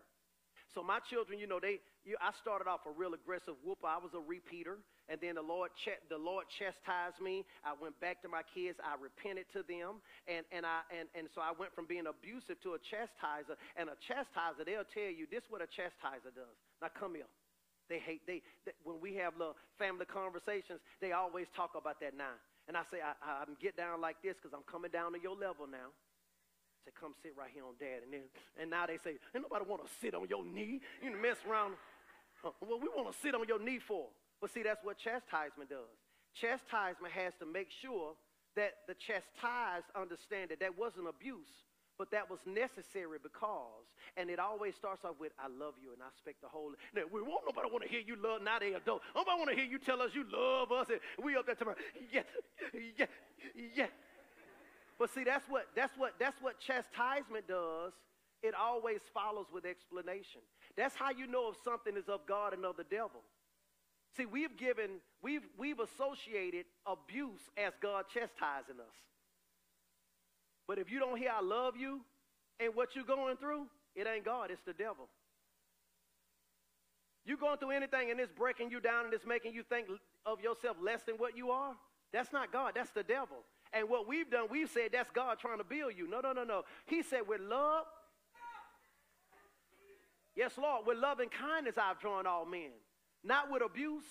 [0.75, 3.87] So my children, you know, they, you, I started off a real aggressive whooper.
[3.87, 7.47] I was a repeater, and then the Lord, ch- the Lord chastised me.
[7.63, 8.83] I went back to my kids.
[8.83, 12.59] I repented to them, and and I and and so I went from being abusive
[12.67, 13.55] to a chastiser.
[13.79, 16.59] And a chastiser, they'll tell you this: is what a chastiser does.
[16.83, 17.31] Now come here.
[17.87, 20.83] They hate they, they when we have little family conversations.
[20.99, 22.35] They always talk about that now.
[22.67, 25.21] And I say I, I, I'm get down like this because I'm coming down to
[25.23, 25.95] your level now
[26.85, 28.05] say, come sit right here on dad.
[28.05, 28.29] And then
[28.61, 30.81] and now they say, ain't nobody want to sit on your knee.
[31.03, 31.75] You mess around.
[32.45, 34.09] Uh, well, we want to sit on your knee for.
[34.41, 35.97] But see, that's what chastisement does.
[36.35, 38.13] Chastisement has to make sure
[38.57, 41.67] that the chastised understand that that wasn't abuse,
[41.99, 46.03] but that was necessary because, and it always starts off with, I love you, and
[46.03, 46.73] I expect the whole.
[46.95, 49.03] Now, we won't nobody want to hear you love, not a adult.
[49.15, 51.79] Nobody want to hear you tell us you love us, and we up there tomorrow.
[52.13, 52.23] Yeah,
[52.99, 53.07] yeah,
[53.75, 53.87] yeah.
[54.99, 57.93] But see, that's what, that's what, that's what chastisement does.
[58.43, 60.41] It always follows with explanation.
[60.77, 63.23] That's how you know if something is of God and of the devil.
[64.17, 68.97] See, we've given, we've, we've associated abuse as God chastising us.
[70.69, 72.01] But if you don't hear I love you
[72.61, 75.09] and what you're going through, it ain't God, it's the devil.
[77.27, 79.87] You going through anything and it's breaking you down and it's making you think
[80.27, 81.75] of yourself less than what you are,
[82.13, 83.39] that's not God, that's the devil.
[83.75, 86.09] And what we've done, we've said that's God trying to build you.
[86.09, 86.63] No, no, no, no.
[86.87, 87.87] He said, with love,
[90.37, 92.71] yes, Lord, with love and kindness I've drawn all men.
[93.25, 94.05] Not with abuse,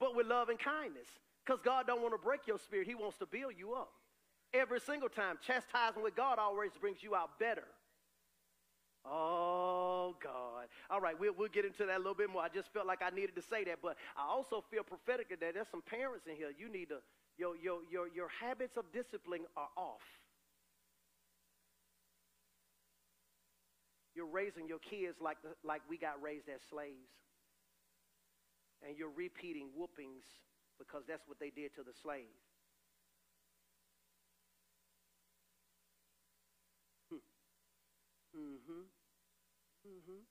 [0.00, 1.06] but with love and kindness.
[1.44, 2.86] Because God don't want to break your spirit.
[2.88, 3.92] He wants to build you up.
[4.52, 7.64] Every single time, chastising with God always brings you out better.
[9.04, 10.66] Oh, God.
[10.88, 12.42] All right, we'll, we'll get into that a little bit more.
[12.42, 13.80] I just felt like I needed to say that.
[13.82, 16.50] But I also feel prophetic that there's some parents in here.
[16.56, 16.98] You need to
[17.36, 20.04] your, your, your, your habits of discipline are off.
[24.14, 27.10] You're raising your kids like, the, like we got raised as slaves.
[28.86, 30.22] And you're repeating whoopings
[30.78, 32.30] because that's what they did to the slave.
[37.10, 37.24] Hmm.
[38.38, 38.86] Mm-hmm.
[39.88, 40.22] Mm-hmm.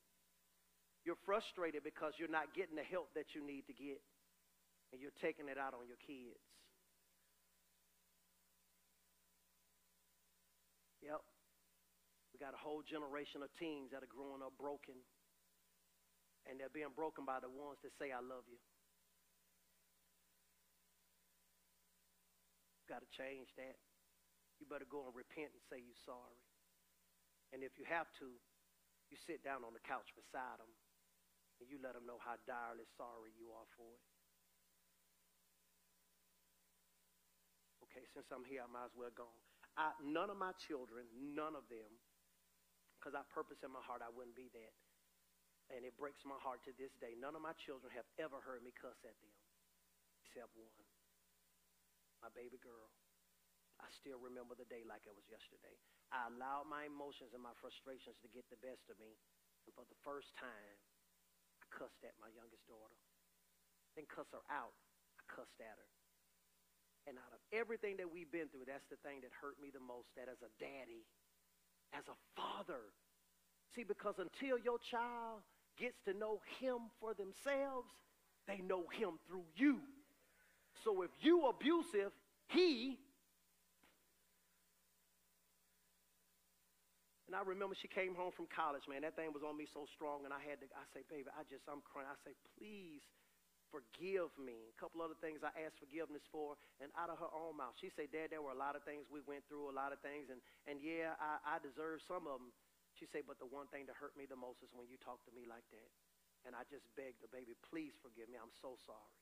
[1.03, 3.99] You're frustrated because you're not getting the help that you need to get.
[4.93, 6.39] And you're taking it out on your kids.
[11.03, 11.19] Yep.
[12.31, 14.99] We got a whole generation of teens that are growing up broken.
[16.43, 18.59] And they're being broken by the ones that say, I love you.
[22.91, 23.79] Got to change that.
[24.59, 26.35] You better go and repent and say you're sorry.
[27.55, 28.27] And if you have to,
[29.07, 30.67] you sit down on the couch beside them
[31.63, 34.03] and you let them know how direly sorry you are for it.
[37.87, 39.31] Okay, since I'm here, I might as well go.
[39.79, 41.87] I, none of my children, none of them,
[43.03, 44.73] because I purpose in my heart I wouldn't be that.
[45.75, 47.19] And it breaks my heart to this day.
[47.19, 49.35] None of my children have ever heard me cuss at them,
[50.23, 50.87] except one,
[52.23, 52.87] my baby girl.
[53.83, 55.75] I still remember the day like it was yesterday.
[56.15, 59.19] I allowed my emotions and my frustrations to get the best of me.
[59.67, 60.79] And for the first time,
[61.59, 62.95] I cussed at my youngest daughter.
[63.99, 64.71] Then cuss her out.
[65.19, 65.91] I cussed at her.
[67.11, 69.83] And out of everything that we've been through, that's the thing that hurt me the
[69.83, 70.07] most.
[70.15, 71.03] That as a daddy,
[71.97, 72.81] as a father,
[73.75, 75.41] see, because until your child
[75.77, 77.89] gets to know him for themselves,
[78.47, 79.79] they know him through you.
[80.83, 82.11] So if you abusive,
[82.47, 82.97] he
[87.33, 89.01] And I remember she came home from college, man.
[89.01, 90.69] That thing was on me so strong, and I had to.
[90.77, 92.05] I say, baby, I just, I'm crying.
[92.05, 93.01] I say, please,
[93.73, 94.69] forgive me.
[94.69, 97.89] A couple other things I asked forgiveness for, and out of her own mouth, she
[97.89, 100.29] said, Dad, there were a lot of things we went through, a lot of things,
[100.29, 100.37] and,
[100.69, 102.53] and yeah, I, I deserve some of them.
[102.93, 105.25] She said, but the one thing that hurt me the most is when you talk
[105.25, 105.89] to me like that.
[106.45, 108.37] And I just begged the baby, please forgive me.
[108.37, 109.17] I'm so sorry.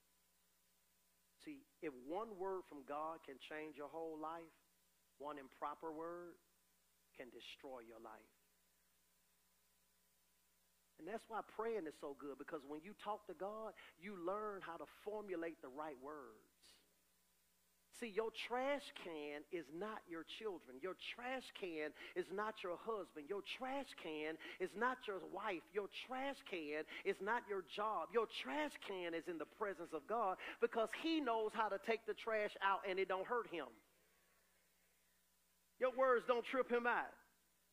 [1.40, 4.52] See, if one word from God can change your whole life,
[5.18, 6.36] one improper word
[7.16, 8.41] can destroy your life.
[11.02, 14.62] And that's why praying is so good because when you talk to God, you learn
[14.62, 16.46] how to formulate the right words.
[17.98, 20.78] See, your trash can is not your children.
[20.78, 23.26] Your trash can is not your husband.
[23.30, 25.66] Your trash can is not your wife.
[25.74, 28.10] Your trash can is not your job.
[28.14, 32.06] Your trash can is in the presence of God because He knows how to take
[32.06, 33.70] the trash out and it don't hurt Him.
[35.80, 37.10] Your words don't trip Him out.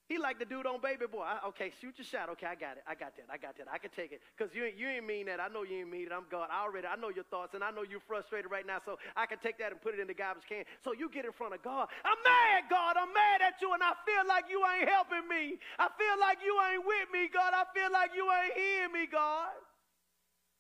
[0.09, 1.21] He like the dude on Baby Boy.
[1.21, 2.33] I, okay, shoot your shot.
[2.33, 2.85] Okay, I got it.
[2.89, 3.29] I got that.
[3.29, 3.69] I got that.
[3.69, 4.25] I can take it.
[4.33, 5.37] Because you, you ain't mean that.
[5.37, 6.13] I know you ain't mean it.
[6.17, 6.49] I'm God.
[6.49, 9.29] I already, I know your thoughts, and I know you're frustrated right now, so I
[9.29, 10.65] can take that and put it in the garbage can.
[10.81, 11.93] So you get in front of God.
[12.09, 12.97] I'm mad, God.
[12.97, 15.61] I'm mad at you, and I feel like you ain't helping me.
[15.77, 17.53] I feel like you ain't with me, God.
[17.53, 19.53] I feel like you ain't hearing me, God.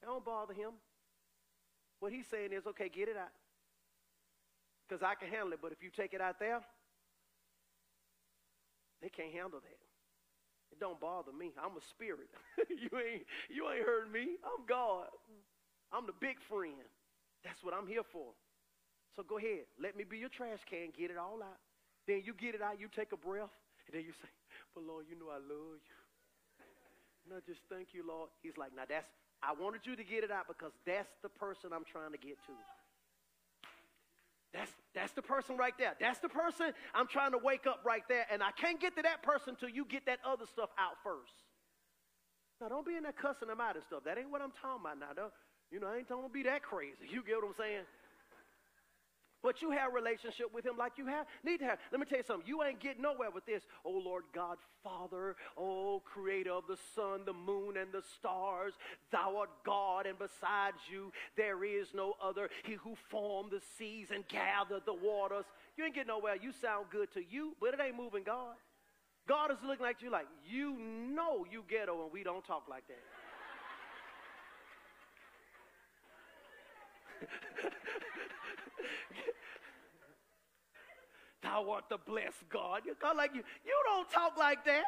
[0.04, 0.76] Don't bother him.
[2.04, 3.32] What he's saying is, okay, get it out.
[4.84, 6.61] Because I can handle it, but if you take it out there,
[9.02, 9.80] they can't handle that.
[10.72, 11.52] It don't bother me.
[11.56, 12.28] I'm a spirit.
[12.68, 14.37] you ain't you ain't heard me.
[14.44, 15.08] I'm God.
[15.92, 16.84] I'm the big friend.
[17.44, 18.37] That's what I'm here for.
[19.16, 19.64] So go ahead.
[19.80, 20.92] Let me be your trash can.
[20.92, 21.58] Get it all out.
[22.06, 22.78] Then you get it out.
[22.78, 23.52] You take a breath.
[23.88, 24.28] And then you say,
[24.74, 25.98] but Lord, you know I love you.
[27.24, 28.28] And I just thank you, Lord.
[28.44, 29.08] He's like, now that's,
[29.40, 32.37] I wanted you to get it out because that's the person I'm trying to get
[32.48, 32.54] to.
[34.52, 35.94] That's, that's the person right there.
[36.00, 38.26] That's the person I'm trying to wake up right there.
[38.32, 41.34] And I can't get to that person till you get that other stuff out first.
[42.61, 44.02] Now, don't be in there cussing them out and stuff.
[44.04, 45.12] That ain't what I'm talking about now.
[45.14, 45.32] Though.
[45.70, 47.04] You know, I ain't talking to be that crazy.
[47.12, 47.84] You get what I'm saying?
[49.42, 51.79] But you have a relationship with him like you have need to have.
[51.92, 52.46] Let me tell you something.
[52.46, 53.62] You ain't getting nowhere with this.
[53.85, 58.74] Oh Lord God, Father, oh creator of the sun, the moon, and the stars.
[59.12, 62.51] Thou art God, and besides you there is no other.
[62.64, 65.44] He who formed the seas and gathered the waters.
[65.77, 66.35] You ain't getting nowhere.
[66.40, 68.57] You sound good to you, but it ain't moving God.
[69.29, 72.85] God is looking at you like, you know you ghetto and we don't talk like
[72.88, 72.96] that.
[81.48, 82.82] Thou art the blessed God.
[82.84, 83.42] You God like you.
[83.64, 84.84] You don't talk like that.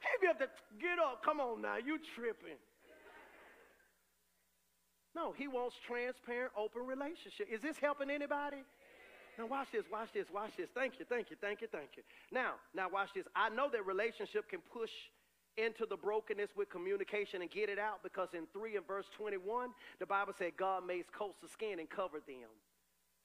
[0.00, 1.24] Hey, you have to get up.
[1.24, 1.76] Come on now.
[1.76, 2.60] You tripping.
[5.14, 7.48] No, he wants transparent, open relationship.
[7.50, 8.58] Is this helping anybody?
[9.38, 10.68] Now watch this, watch this, watch this.
[10.74, 12.02] Thank you, thank you, thank you, thank you.
[12.30, 13.24] Now, now watch this.
[13.34, 14.90] I know that relationship can push
[15.56, 19.70] into the brokenness with communication and get it out because in 3 and verse 21,
[19.98, 22.52] the Bible said God made coats of skin and covered them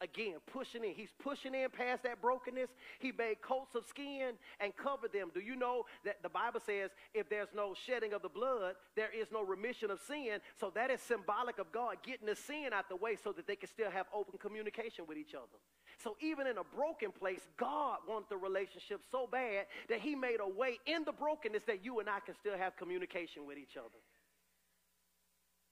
[0.01, 0.93] again, pushing in.
[0.93, 2.69] He's pushing in past that brokenness.
[2.99, 5.31] He made coats of skin and covered them.
[5.33, 9.09] Do you know that the Bible says if there's no shedding of the blood, there
[9.15, 10.39] is no remission of sin?
[10.59, 13.55] So that is symbolic of God getting the sin out the way so that they
[13.55, 15.59] can still have open communication with each other.
[16.03, 20.39] So even in a broken place, God wants the relationship so bad that he made
[20.41, 23.77] a way in the brokenness that you and I can still have communication with each
[23.77, 23.99] other.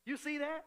[0.06, 0.66] You see that?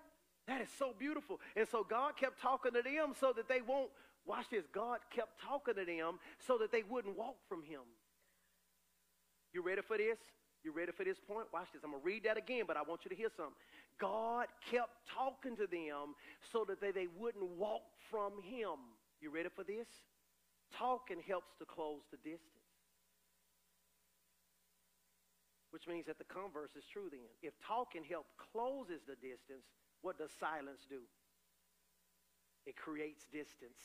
[0.52, 1.40] That is so beautiful.
[1.56, 3.88] And so God kept talking to them so that they won't,
[4.26, 7.80] watch this, God kept talking to them so that they wouldn't walk from him.
[9.54, 10.18] You ready for this?
[10.62, 11.46] You ready for this point?
[11.54, 11.80] Watch this.
[11.82, 13.56] I'm going to read that again, but I want you to hear something.
[13.98, 16.20] God kept talking to them
[16.52, 18.76] so that they, they wouldn't walk from him.
[19.22, 19.88] You ready for this?
[20.76, 22.60] Talking helps to close the distance.
[25.70, 27.24] Which means that the converse is true then.
[27.40, 29.64] If talking help closes the distance,
[30.02, 31.00] what does silence do?
[32.66, 33.80] It creates distance.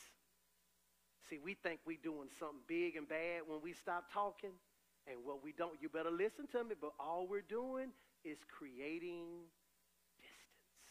[1.28, 4.52] See, we think we're doing something big and bad when we stop talking.
[5.06, 7.88] And what we don't, you better listen to me, but all we're doing
[8.24, 9.24] is creating
[10.16, 10.84] distance.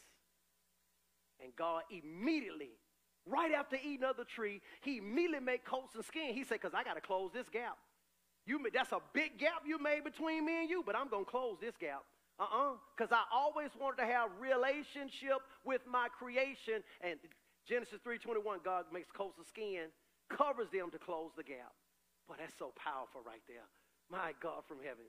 [1.43, 2.71] And God immediately,
[3.25, 6.33] right after eating of the tree, he immediately made coats and skin.
[6.33, 7.77] He said, because I got to close this gap.
[8.47, 11.29] You, that's a big gap you made between me and you, but I'm going to
[11.29, 12.03] close this gap.
[12.39, 12.77] Uh-uh.
[12.95, 16.85] Because I always wanted to have relationship with my creation.
[17.01, 17.17] And
[17.67, 19.89] Genesis 3.21, God makes coats of skin,
[20.29, 21.73] covers them to close the gap.
[22.27, 23.65] Boy, that's so powerful right there.
[24.09, 25.07] My God from heaven.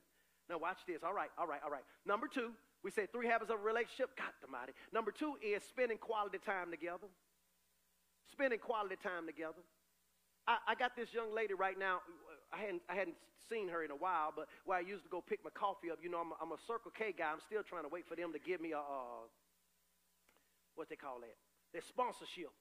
[0.48, 1.04] Now watch this.
[1.04, 1.84] All right, all right, all right.
[2.06, 2.50] Number two,
[2.82, 4.16] we say three habits of relationship.
[4.16, 4.72] God mighty.
[4.92, 7.06] Number two is spending quality time together.
[8.32, 9.60] Spending quality time together.
[10.46, 12.00] I, I got this young lady right now.
[12.52, 13.16] I hadn't, I hadn't
[13.48, 15.98] seen her in a while, but where I used to go pick my coffee up,
[16.02, 17.30] you know, I'm a, I'm a Circle K guy.
[17.32, 19.26] I'm still trying to wait for them to give me a, uh,
[20.74, 21.36] what they call that?
[21.72, 22.52] Their sponsorship.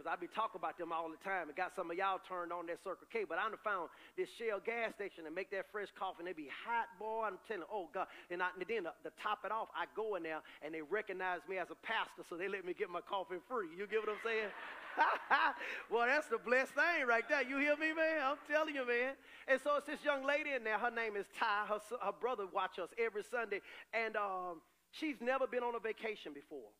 [0.00, 2.56] Because I be talking about them all the time and got some of y'all turned
[2.56, 3.28] on that Circle K.
[3.28, 6.32] But I done found this Shell gas station and make that fresh coffee and they
[6.32, 7.28] be hot, boy.
[7.28, 8.08] I'm telling oh God.
[8.32, 10.80] And, I, and then to, to, top it off, I go in there and they
[10.80, 13.68] recognize me as a pastor, so they let me get my coffee free.
[13.76, 14.48] You get what I'm saying?
[15.92, 17.44] well, that's the blessed thing right there.
[17.44, 18.24] You hear me, man?
[18.24, 19.20] I'm telling you, man.
[19.52, 20.80] And so it's this young lady in there.
[20.80, 21.68] Her name is Ty.
[21.68, 23.60] Her, her brother watch us every Sunday.
[23.92, 24.64] And um,
[24.96, 26.72] she's never been on a vacation before.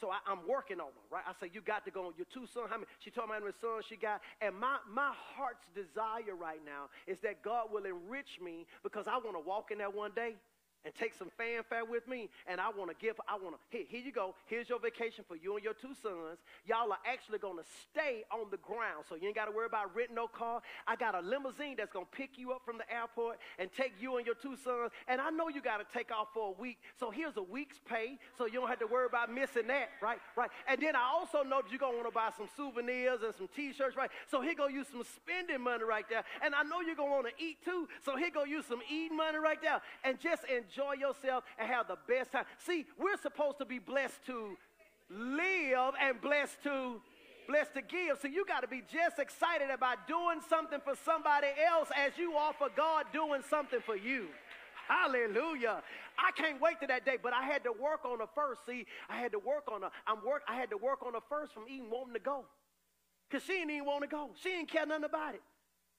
[0.00, 1.22] So I, am working on them, right?
[1.26, 2.66] I say, you got to go on your two sons.
[2.68, 2.86] How many?
[2.98, 4.20] She told me how many sons she got.
[4.40, 9.16] And my, my heart's desire right now is that God will enrich me because I
[9.18, 10.34] want to walk in that one day
[10.84, 12.28] and take some fanfare with me.
[12.46, 14.34] And I want to give, I want to, here, here you go.
[14.46, 16.38] Here's your vacation for you and your two sons.
[16.66, 19.04] Y'all are actually going to stay on the ground.
[19.08, 20.60] So you ain't got to worry about renting no car.
[20.86, 23.94] I got a limousine that's going to pick you up from the airport and take
[24.00, 24.90] you and your two sons.
[25.08, 26.78] And I know you got to take off for a week.
[26.98, 28.18] So here's a week's pay.
[28.36, 30.18] So you don't have to worry about missing that, right?
[30.36, 30.50] Right.
[30.68, 33.34] And then I also know that you're going to want to buy some souvenirs and
[33.34, 34.10] some t-shirts, right?
[34.30, 36.24] So here go use some spending money right there.
[36.42, 37.88] And I know you're going to want to eat too.
[38.04, 39.80] So here go use some eating money right there.
[40.04, 42.44] And just enjoy enjoy yourself and have the best time.
[42.58, 44.56] See, we're supposed to be blessed to
[45.10, 47.00] live and blessed to
[47.46, 48.18] blessed to give.
[48.22, 52.32] So you got to be just excited about doing something for somebody else as you
[52.34, 54.28] are for God doing something for you.
[54.88, 55.82] Hallelujah.
[56.18, 58.62] I can't wait to that day, but I had to work on the first.
[58.66, 61.20] See, I had to work on the I'm work I had to work on the
[61.28, 62.44] first from even wanting to go.
[63.30, 64.30] Cause she didn't even want to go.
[64.42, 65.42] She didn't care nothing about it.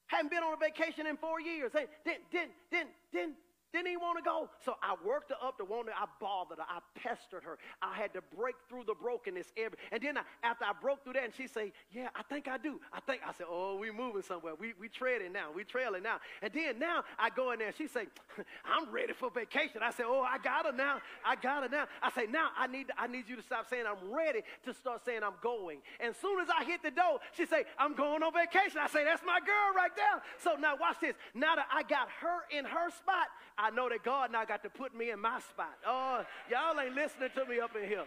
[0.07, 1.71] Hadn't been on a vacation in four years.
[1.73, 3.35] Hey, Didn't, didn't, didn't, didn't,
[3.75, 4.49] didn't even want to go.
[4.63, 6.65] So I worked her up to want to, I bothered her.
[6.67, 7.57] I pestered her.
[7.81, 9.47] I had to break through the brokenness.
[9.57, 12.47] Every, and then I, after I broke through that, and she say, yeah, I think
[12.47, 12.79] I do.
[12.93, 14.53] I think, I said, oh, we moving somewhere.
[14.59, 15.51] We, we treading now.
[15.53, 16.17] We trailing now.
[16.41, 18.07] And then now I go in there, she say,
[18.65, 19.81] I'm ready for vacation.
[19.83, 21.01] I say, oh, I got her now.
[21.25, 21.87] I got her now.
[22.01, 25.05] I say, now I need, I need you to stop saying I'm ready to start
[25.05, 25.79] saying I'm going.
[25.99, 28.79] And soon as I hit the door, she say, I'm going on vacation.
[28.81, 30.21] I say, that's my girl right there.
[30.43, 31.15] So now watch this.
[31.33, 33.27] Now that I got her in her spot,
[33.69, 35.75] know that God now got to put me in my spot.
[35.85, 38.05] Oh, y'all ain't listening to me up in here.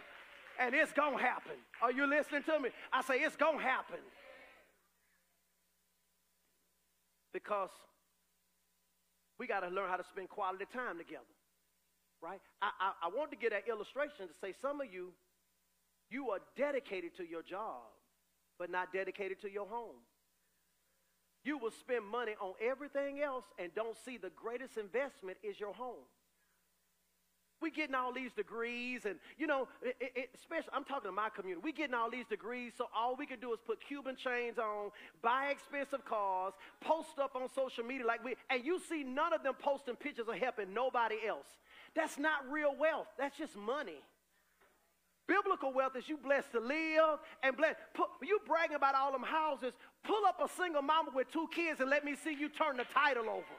[0.59, 1.55] And it's going to happen.
[1.81, 2.69] Are you listening to me?
[2.91, 3.99] I say it's going to happen.
[7.33, 7.69] Because
[9.39, 11.23] we got to learn how to spend quality time together.
[12.21, 12.41] Right?
[12.61, 15.13] I, I, I want to get an illustration to say some of you,
[16.11, 17.87] you are dedicated to your job,
[18.57, 19.95] but not dedicated to your home.
[21.43, 25.73] You will spend money on everything else and don't see the greatest investment is your
[25.73, 26.05] home.
[27.61, 31.27] We getting all these degrees, and you know, it, it, especially I'm talking to my
[31.27, 31.61] community.
[31.61, 34.91] We getting all these degrees, so all we can do is put Cuban chains on,
[35.21, 39.43] buy expensive cars, post stuff on social media like we, and you see none of
[39.43, 41.47] them posting pictures of helping nobody else.
[41.95, 43.07] That's not real wealth.
[43.17, 43.99] That's just money.
[45.29, 47.75] Biblical wealth is you blessed to live and bless.
[47.93, 49.73] Put, you bragging about all them houses.
[50.03, 52.85] Pull up a single mama with two kids and let me see you turn the
[52.91, 53.55] title over.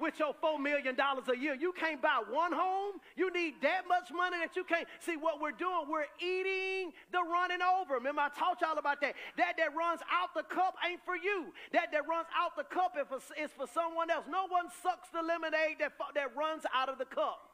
[0.00, 3.00] With your $4 million a year, you can't buy one home.
[3.16, 4.86] You need that much money that you can't.
[5.00, 5.90] See what we're doing?
[5.90, 7.94] We're eating the running over.
[7.94, 9.14] Remember, I taught y'all about that.
[9.36, 11.52] That that runs out the cup ain't for you.
[11.72, 14.24] That that runs out the cup is for someone else.
[14.30, 17.47] No one sucks the lemonade that, that runs out of the cup.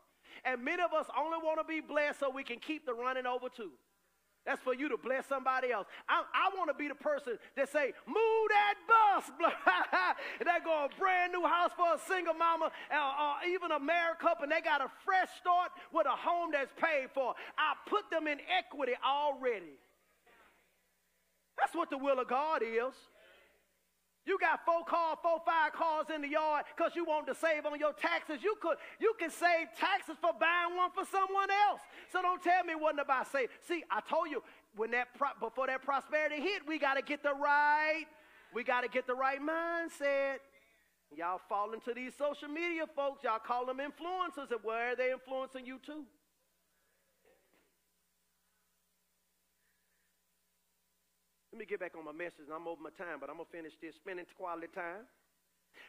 [0.45, 3.27] And many of us only want to be blessed so we can keep the running
[3.27, 3.73] over too.
[4.47, 5.87] That's for you to bless somebody else.
[6.07, 9.31] I, I want to be the person that say, move that bus.
[10.39, 13.81] and they go a brand new house for a single mama or, or even a
[13.81, 17.35] married couple, and they got a fresh start with a home that's paid for.
[17.57, 19.81] I put them in equity already.
[21.59, 22.93] That's what the will of God is.
[24.27, 27.67] You got four cars, four, five cars in the yard because you want to save
[27.67, 28.43] on your taxes.
[28.43, 31.81] You could, you can save taxes for buying one for someone else.
[32.11, 33.49] So don't tell me what about save.
[33.69, 34.43] See, I told you
[34.77, 38.07] when that pro- before that prosperity hit, we got to get the right,
[38.55, 40.39] we got to get the right mindset.
[41.15, 43.23] Y'all fall into these social media folks.
[43.23, 46.05] Y'all call them influencers, and where are they influencing you too?
[51.55, 53.57] Let me get back on my message, I'm over my time, but I'm going to
[53.57, 55.07] finish this spending quality time.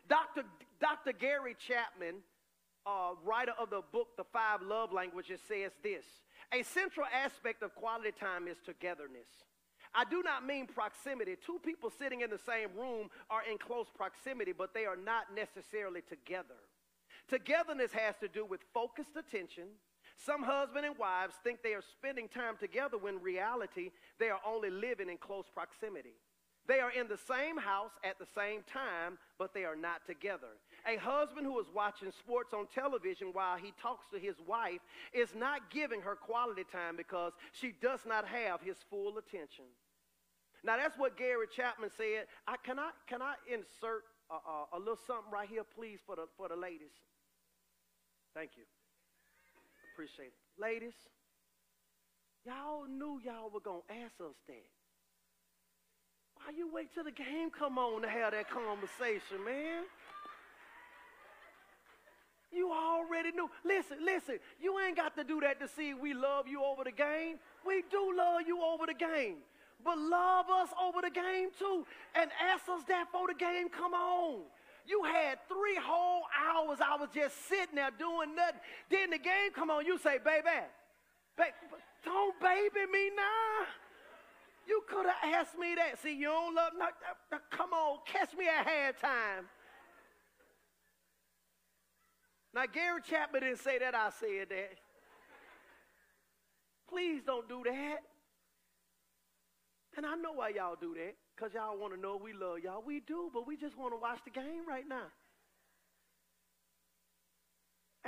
[0.07, 0.43] Dr.
[0.79, 1.11] Dr.
[1.11, 2.21] Gary Chapman,
[2.85, 6.05] uh, writer of the book, The Five Love Languages, says this
[6.53, 9.25] A central aspect of quality time is togetherness.
[9.95, 11.35] I do not mean proximity.
[11.43, 15.33] Two people sitting in the same room are in close proximity, but they are not
[15.33, 16.61] necessarily together.
[17.27, 19.65] Togetherness has to do with focused attention,
[20.15, 24.69] some husband and wives think they are spending time together when reality they are only
[24.69, 26.15] living in close proximity.
[26.67, 30.57] They are in the same house at the same time, but they are not together.
[30.87, 34.81] A husband who is watching sports on television while he talks to his wife
[35.13, 39.65] is not giving her quality time because she does not have his full attention.
[40.63, 42.25] Now that's what Gary Chapman said.
[42.47, 46.15] I, can I can I insert a, a, a little something right here, please, for
[46.15, 46.97] the for the ladies?
[48.33, 48.63] Thank you.
[49.95, 50.61] Appreciate it.
[50.61, 50.93] Ladies,
[52.45, 54.67] y'all knew y'all were going to ask us that.
[56.35, 59.83] Why you wait till the game come on to have that conversation, man?
[62.51, 63.49] You You already knew.
[63.63, 64.39] Listen, listen.
[64.59, 67.39] You ain't got to do that to see we love you over the game.
[67.65, 69.37] We do love you over the game.
[69.85, 71.85] But love us over the game too.
[72.15, 73.69] And ask us that for the game.
[73.69, 74.41] Come on.
[74.87, 78.61] You had three whole hours I was just sitting there doing nothing.
[78.89, 80.47] Then the game come on, you say, baby,
[81.37, 81.51] baby
[82.03, 83.65] don't baby me now.
[84.67, 86.01] You could have asked me that.
[86.01, 86.87] See, you don't love, no,
[87.31, 89.45] no, come on, catch me at halftime.
[92.53, 94.77] Now, Gary Chapman didn't say that, I said that.
[96.87, 97.97] Please don't do that.
[99.97, 102.83] And I know why y'all do that, because y'all want to know we love y'all.
[102.85, 105.11] We do, but we just want to watch the game right now.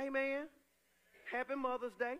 [0.00, 0.46] Amen.
[1.30, 2.16] Happy Mother's Day.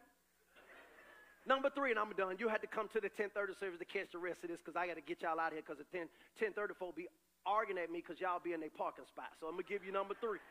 [1.46, 2.36] Number three, and I'm done.
[2.38, 4.76] You had to come to the 1030 service to catch the rest of this because
[4.76, 7.08] I got to get y'all out of here because at 10, 1030 folk be
[7.46, 9.32] arguing at me because y'all be in their parking spot.
[9.40, 10.44] So I'm going to give you number three.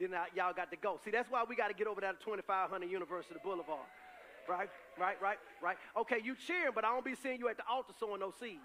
[0.00, 0.96] Then I, y'all got to go.
[1.04, 3.84] See, that's why we got to get over there to 2500 University Boulevard.
[4.48, 5.76] Right, right, right, right.
[5.98, 8.64] Okay, you cheering, but I don't be seeing you at the altar sowing no seed.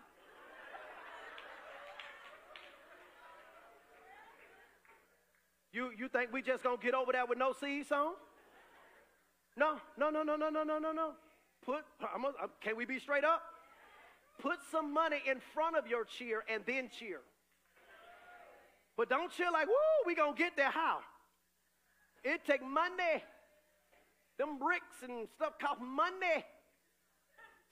[5.74, 8.14] You, you think we just gonna get over there with no seed sown?
[9.58, 11.12] No, no, no, no, no, no, no, no, no.
[11.66, 13.42] Put, I'm a, can we be straight up?
[14.40, 17.22] Put some money in front of your cheer and then cheer.
[18.96, 19.74] But don't cheer like, woo,
[20.06, 21.00] we gonna get there how?
[22.24, 23.24] It take money.
[24.38, 26.46] Them bricks and stuff cost money.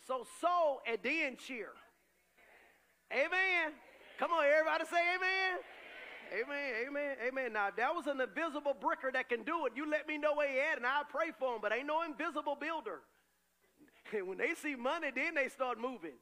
[0.08, 1.70] So sow and then cheer.
[3.12, 3.74] Amen.
[4.18, 5.60] Come on, everybody say amen.
[6.32, 7.54] Amen, amen, amen.
[7.54, 10.34] Now, if that was an invisible bricker that can do it, you let me know
[10.34, 11.62] where he at and I'll pray for him.
[11.62, 13.00] But ain't no invisible builder.
[14.12, 16.18] And when they see money, then they start moving.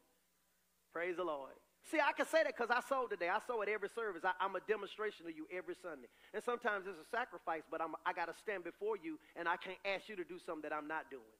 [0.94, 1.54] Praise the Lord.
[1.90, 3.30] See, I can say that because I sold today.
[3.30, 4.22] I sold at every service.
[4.22, 6.06] I, am a demonstration of you every Sunday.
[6.34, 9.58] And sometimes it's a sacrifice, but I'm, I got to stand before you, and I
[9.58, 11.39] can't ask you to do something that I'm not doing.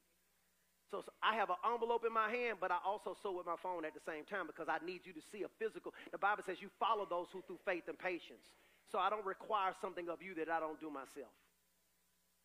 [0.90, 3.54] So, so, I have an envelope in my hand, but I also sow with my
[3.62, 5.94] phone at the same time because I need you to see a physical.
[6.10, 8.42] The Bible says you follow those who through faith and patience.
[8.90, 11.30] So I don't require something of you that I don't do myself.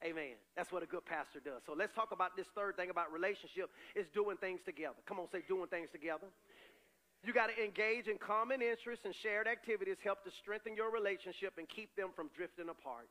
[0.06, 0.38] Amen.
[0.54, 1.66] That's what a good pastor does.
[1.66, 5.02] So let's talk about this third thing about relationship is doing things together.
[5.10, 6.30] Come on, say doing things together.
[7.26, 11.58] You got to engage in common interests and shared activities help to strengthen your relationship
[11.58, 13.10] and keep them from drifting apart.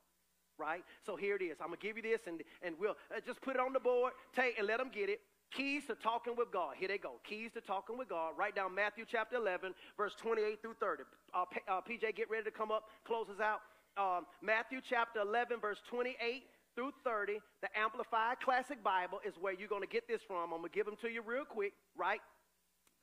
[0.58, 0.84] Right?
[1.04, 1.58] So here it is.
[1.60, 3.80] I'm going to give you this and, and we'll uh, just put it on the
[3.80, 5.20] board, take and let them get it.
[5.52, 6.74] Keys to talking with God.
[6.76, 7.20] Here they go.
[7.22, 8.32] Keys to talking with God.
[8.36, 11.02] Write down Matthew chapter 11, verse 28 through 30.
[11.32, 13.60] Uh, uh, PJ, get ready to come up, close us out.
[13.96, 16.44] Um, Matthew chapter 11, verse 28
[16.74, 20.52] through 30, the Amplified Classic Bible is where you're going to get this from.
[20.52, 22.20] I'm going to give them to you real quick, right?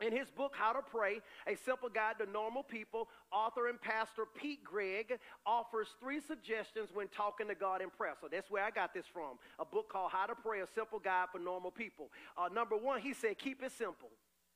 [0.02, 4.24] In his book, How to Pray, A Simple Guide to Normal People, author and pastor
[4.36, 5.14] Pete Greig
[5.46, 8.16] offers three suggestions when talking to God in prayer.
[8.20, 9.38] So that's where I got this from.
[9.60, 12.10] A book called How to Pray, A Simple Guide for Normal People.
[12.36, 14.10] Uh, number one, he said, keep it simple.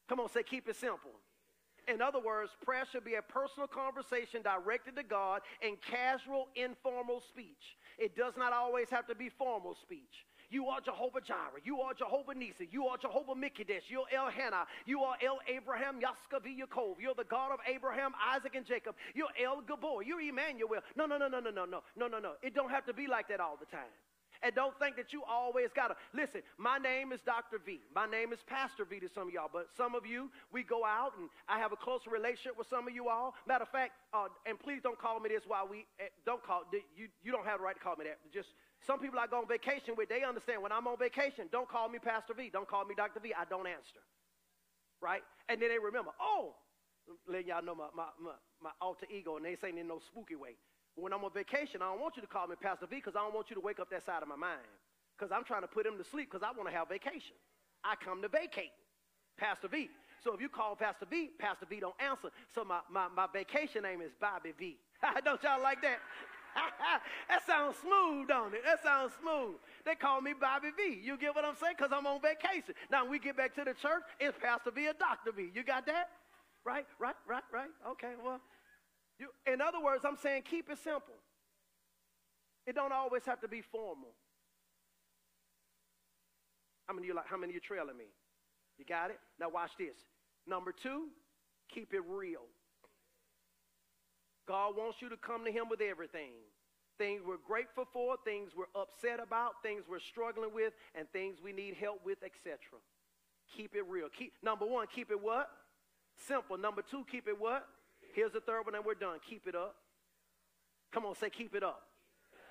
[0.09, 1.11] Come on, say, keep it simple.
[1.87, 7.21] In other words, prayer should be a personal conversation directed to God in casual, informal
[7.21, 7.77] speech.
[7.99, 10.25] It does not always have to be formal speech.
[10.49, 11.61] You are Jehovah Jireh.
[11.63, 12.67] You are Jehovah Nisi.
[12.71, 13.89] You are Jehovah Mikadesh.
[13.89, 14.65] You're Elkanah.
[14.85, 16.95] You are El Abraham Yaskov Yaakov.
[16.99, 18.95] You're the God of Abraham, Isaac, and Jacob.
[19.13, 20.05] You're El Gibbor.
[20.05, 20.81] You're Emmanuel.
[20.95, 22.31] No, no, no, no, no, no, no, no, no, no.
[22.41, 23.91] It don't have to be like that all the time.
[24.43, 25.95] And don't think that you always got to.
[26.13, 27.57] Listen, my name is Dr.
[27.65, 27.79] V.
[27.95, 29.49] My name is Pastor V to some of y'all.
[29.51, 32.87] But some of you, we go out and I have a closer relationship with some
[32.87, 33.33] of you all.
[33.47, 36.63] Matter of fact, uh, and please don't call me this while we, uh, don't call,
[36.71, 38.19] you, you don't have the right to call me that.
[38.33, 38.49] Just
[38.85, 41.89] some people I go on vacation with, they understand when I'm on vacation, don't call
[41.89, 42.49] me Pastor V.
[42.53, 43.19] Don't call me Dr.
[43.19, 43.33] V.
[43.33, 44.01] I don't answer.
[45.01, 45.21] Right?
[45.49, 46.55] And then they remember, oh,
[47.27, 50.35] letting y'all know my, my, my, my alter ego, and they say in no spooky
[50.35, 50.57] way.
[50.95, 53.23] When I'm on vacation, I don't want you to call me Pastor V because I
[53.25, 54.63] don't want you to wake up that side of my mind.
[55.17, 57.35] Because I'm trying to put him to sleep because I want to have vacation.
[57.83, 58.71] I come to vacate.
[59.37, 59.89] Pastor V.
[60.23, 62.29] So if you call Pastor V, Pastor V don't answer.
[62.53, 64.77] So my, my, my vacation name is Bobby V.
[65.25, 65.99] don't y'all like that?
[67.29, 68.61] that sounds smooth, don't it?
[68.63, 69.55] That sounds smooth.
[69.85, 70.99] They call me Bobby V.
[71.03, 71.75] You get what I'm saying?
[71.77, 72.73] Because I'm on vacation.
[72.91, 75.31] Now, when we get back to the church, it's Pastor V or Dr.
[75.31, 75.49] V.
[75.53, 76.09] You got that?
[76.65, 77.69] Right, right, right, right.
[77.91, 78.41] Okay, well,
[79.19, 81.13] you, in other words, I'm saying keep it simple.
[82.65, 84.15] It don't always have to be formal.
[86.87, 88.05] How many of you like how many of you trailing me?
[88.77, 89.19] You got it?
[89.39, 89.95] Now watch this.
[90.47, 91.07] Number two,
[91.69, 92.41] keep it real.
[94.47, 96.31] God wants you to come to him with everything.
[96.97, 101.51] Things we're grateful for, things we're upset about, things we're struggling with, and things we
[101.51, 102.57] need help with, etc.
[103.55, 104.07] Keep it real.
[104.17, 105.49] Keep number one, keep it what?
[106.27, 106.57] Simple.
[106.57, 107.67] Number two, keep it what?
[108.13, 109.17] Here's the third one, and we're done.
[109.29, 109.75] Keep it up.
[110.93, 111.81] Come on, say, keep it up.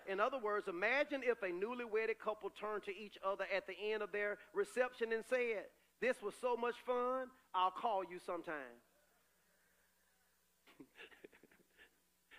[0.06, 3.72] In other words, imagine if a newly wedded couple turned to each other at the
[3.92, 5.64] end of their reception and said,
[6.00, 8.54] This was so much fun, I'll call you sometime.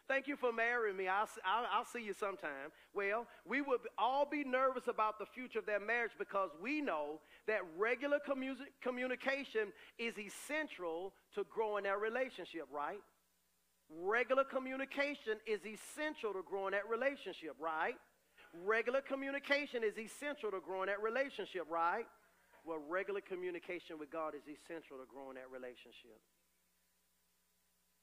[0.08, 1.08] Thank you for marrying me.
[1.08, 2.70] I'll, I'll, I'll, see you sometime.
[2.94, 7.20] Well, we would all be nervous about the future of their marriage because we know
[7.48, 13.02] that regular commu- communication is essential to growing that relationship, right?
[13.90, 17.96] Regular communication is essential to growing that relationship, right?
[18.64, 22.06] Regular communication is essential to growing that relationship, right?
[22.64, 26.22] Well, regular communication with God is essential to growing that relationship.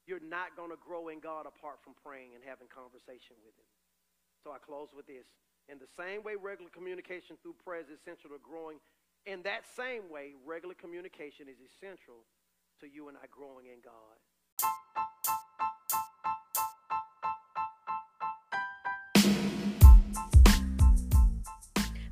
[0.06, 3.70] You're not going to grow in God apart from praying and having conversation with Him.
[4.42, 5.26] So I close with this.
[5.70, 8.82] In the same way, regular communication through prayer is essential to growing,
[9.26, 12.26] in that same way, regular communication is essential
[12.82, 14.18] to you and I growing in God.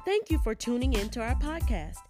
[0.04, 2.09] Thank you for tuning in to our podcast.